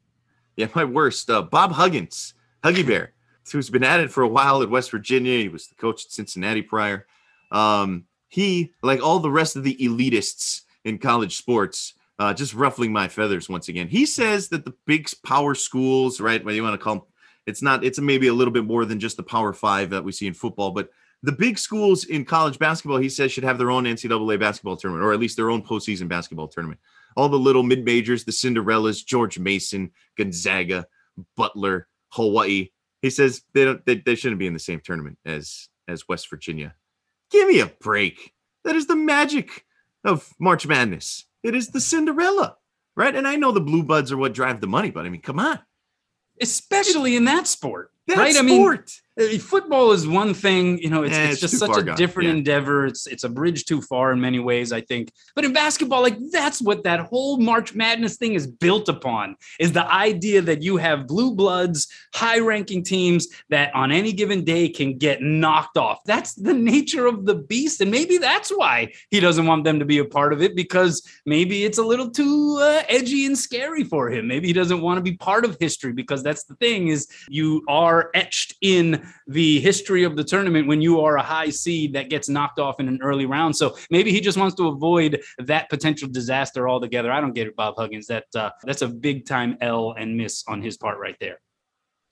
[0.57, 3.15] Yeah, my worst, uh, Bob Huggins, Huggy Bear
[3.53, 5.39] who's been at it for a while at West Virginia.
[5.39, 7.07] He was the coach at Cincinnati prior.
[7.51, 12.93] Um, he, like all the rest of the elitists in college sports, uh, just ruffling
[12.93, 13.89] my feathers once again.
[13.89, 16.45] He says that the big power schools, right?
[16.45, 17.05] What you want to call them,
[17.47, 20.13] it's not, it's maybe a little bit more than just the power five that we
[20.13, 20.91] see in football, but
[21.23, 25.05] the big schools in college basketball, he says, should have their own NCAA basketball tournament,
[25.05, 26.81] or at least their own postseason basketball tournament.
[27.17, 30.87] All the little mid majors, the Cinderellas, George Mason, Gonzaga,
[31.37, 32.71] Butler, Hawaii,
[33.03, 36.31] he says they don't they, they shouldn't be in the same tournament as as West
[36.31, 36.75] Virginia.
[37.31, 38.35] Give me a break.
[38.65, 39.65] That is the magic
[40.05, 41.25] of March Madness.
[41.43, 42.57] It is the Cinderella,
[42.97, 43.15] right?
[43.15, 45.39] And I know the Blue Bloods are what drive the money, but I mean, come
[45.39, 45.61] on.
[46.41, 47.93] Especially in that sport.
[48.07, 48.35] That right?
[48.35, 48.45] Sport.
[48.45, 48.85] I mean,
[49.41, 51.97] football is one thing, you know, it's, it's, it's just such a gone.
[51.97, 52.37] different yeah.
[52.37, 52.87] endeavor.
[52.87, 55.13] It's it's a bridge too far in many ways, I think.
[55.35, 59.73] But in basketball, like that's what that whole March Madness thing is built upon is
[59.73, 64.97] the idea that you have blue bloods, high-ranking teams that on any given day can
[64.99, 65.99] get knocked off.
[66.05, 67.81] That's the nature of the beast.
[67.81, 71.03] And maybe that's why he doesn't want them to be a part of it, because
[71.27, 74.29] maybe it's a little too uh, edgy and scary for him.
[74.29, 77.65] Maybe he doesn't want to be part of history because that's the thing is you
[77.69, 82.11] are etched in the history of the tournament when you are a high seed that
[82.11, 83.57] gets knocked off in an early round.
[83.57, 87.11] So maybe he just wants to avoid that potential disaster altogether.
[87.13, 88.07] I don't get it, Bob Huggins.
[88.07, 91.41] That uh, that's a big time L and miss on his part right there.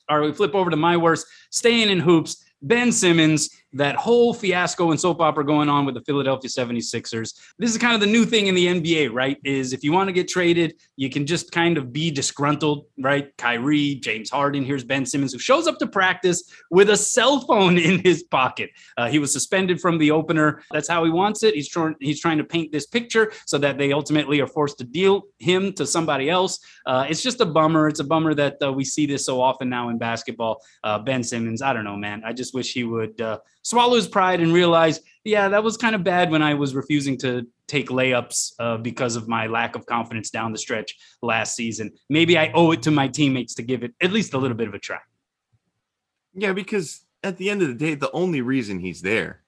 [0.08, 1.26] All right, we flip over to my worst.
[1.50, 6.00] Staying in hoops, Ben Simmons that whole fiasco and soap opera going on with the
[6.02, 7.34] Philadelphia 76ers.
[7.58, 9.38] This is kind of the new thing in the NBA, right?
[9.44, 13.36] Is if you want to get traded, you can just kind of be disgruntled, right?
[13.36, 17.78] Kyrie, James Harden, here's Ben Simmons who shows up to practice with a cell phone
[17.86, 18.70] in his pocket.
[18.96, 20.62] Uh, he was suspended from the opener.
[20.72, 21.54] That's how he wants it.
[21.54, 24.84] He's trying he's trying to paint this picture so that they ultimately are forced to
[24.84, 26.58] deal him to somebody else.
[26.86, 27.88] Uh, it's just a bummer.
[27.88, 30.62] It's a bummer that uh, we see this so often now in basketball.
[30.82, 32.22] Uh, ben Simmons, I don't know, man.
[32.24, 35.96] I just wish he would uh, swallow his pride and realize, yeah, that was kind
[35.96, 39.84] of bad when I was refusing to take layups uh, because of my lack of
[39.86, 41.90] confidence down the stretch last season.
[42.08, 44.68] Maybe I owe it to my teammates to give it at least a little bit
[44.68, 45.00] of a try.
[46.32, 49.42] Yeah, because at the end of the day, the only reason he's there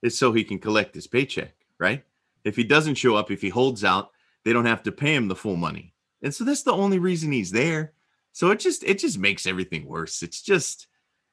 [0.00, 2.04] is so he can collect his paycheck, right?
[2.44, 4.12] If he doesn't show up, if he holds out,
[4.44, 5.92] they don't have to pay him the full money.
[6.22, 7.94] And so that's the only reason he's there.
[8.30, 10.22] So it just it just makes everything worse.
[10.22, 10.86] It's just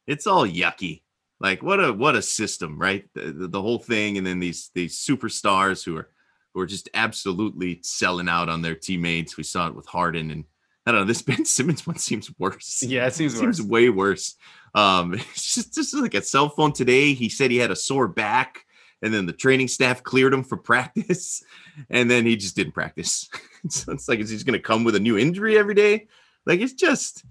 [0.08, 1.04] it's all yucky.
[1.44, 3.06] Like what a what a system, right?
[3.14, 6.10] The, the, whole thing, and then these these superstars who are
[6.54, 9.36] who are just absolutely selling out on their teammates.
[9.36, 10.46] We saw it with Harden, and
[10.86, 11.08] I don't know.
[11.08, 12.82] This Ben Simmons one seems worse.
[12.82, 14.36] Yeah, it seems it seems way worse.
[14.74, 17.14] Um, it's just just like a cell phone today.
[17.14, 18.66] He said he had a sore back,
[19.02, 21.44] and then the training staff cleared him for practice,
[21.90, 23.30] and then he just didn't practice.
[23.68, 26.08] so it's like is he's going to come with a new injury every day?
[26.46, 27.26] Like it's just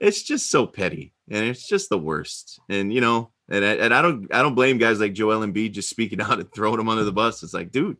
[0.00, 2.58] it's just so petty and it's just the worst.
[2.68, 5.72] And you know, And I, and I don't I don't blame guys like Joel Embiid
[5.72, 7.42] just speaking out and throwing him under the bus.
[7.42, 7.98] It's like, dude,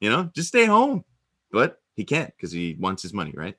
[0.00, 1.04] you know, just stay home.
[1.50, 3.56] But he can't because he wants his money, right?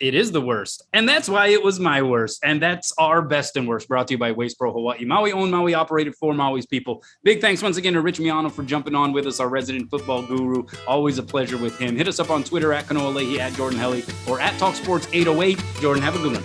[0.00, 0.82] It is the worst.
[0.94, 2.40] And that's why it was my worst.
[2.42, 5.04] And that's our best and worst brought to you by Waste Pro Hawaii.
[5.04, 7.04] Maui owned, Maui operated for Maui's people.
[7.22, 10.22] Big thanks once again to Rich Miano for jumping on with us, our resident football
[10.22, 10.64] guru.
[10.88, 11.96] Always a pleasure with him.
[11.96, 15.06] Hit us up on Twitter at Kanoa Leahey, at Jordan Helle, or at Talk Sports
[15.12, 15.62] 808.
[15.82, 16.44] Jordan, have a good one.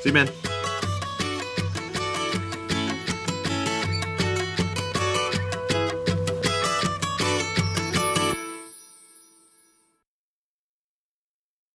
[0.00, 0.28] See you, man.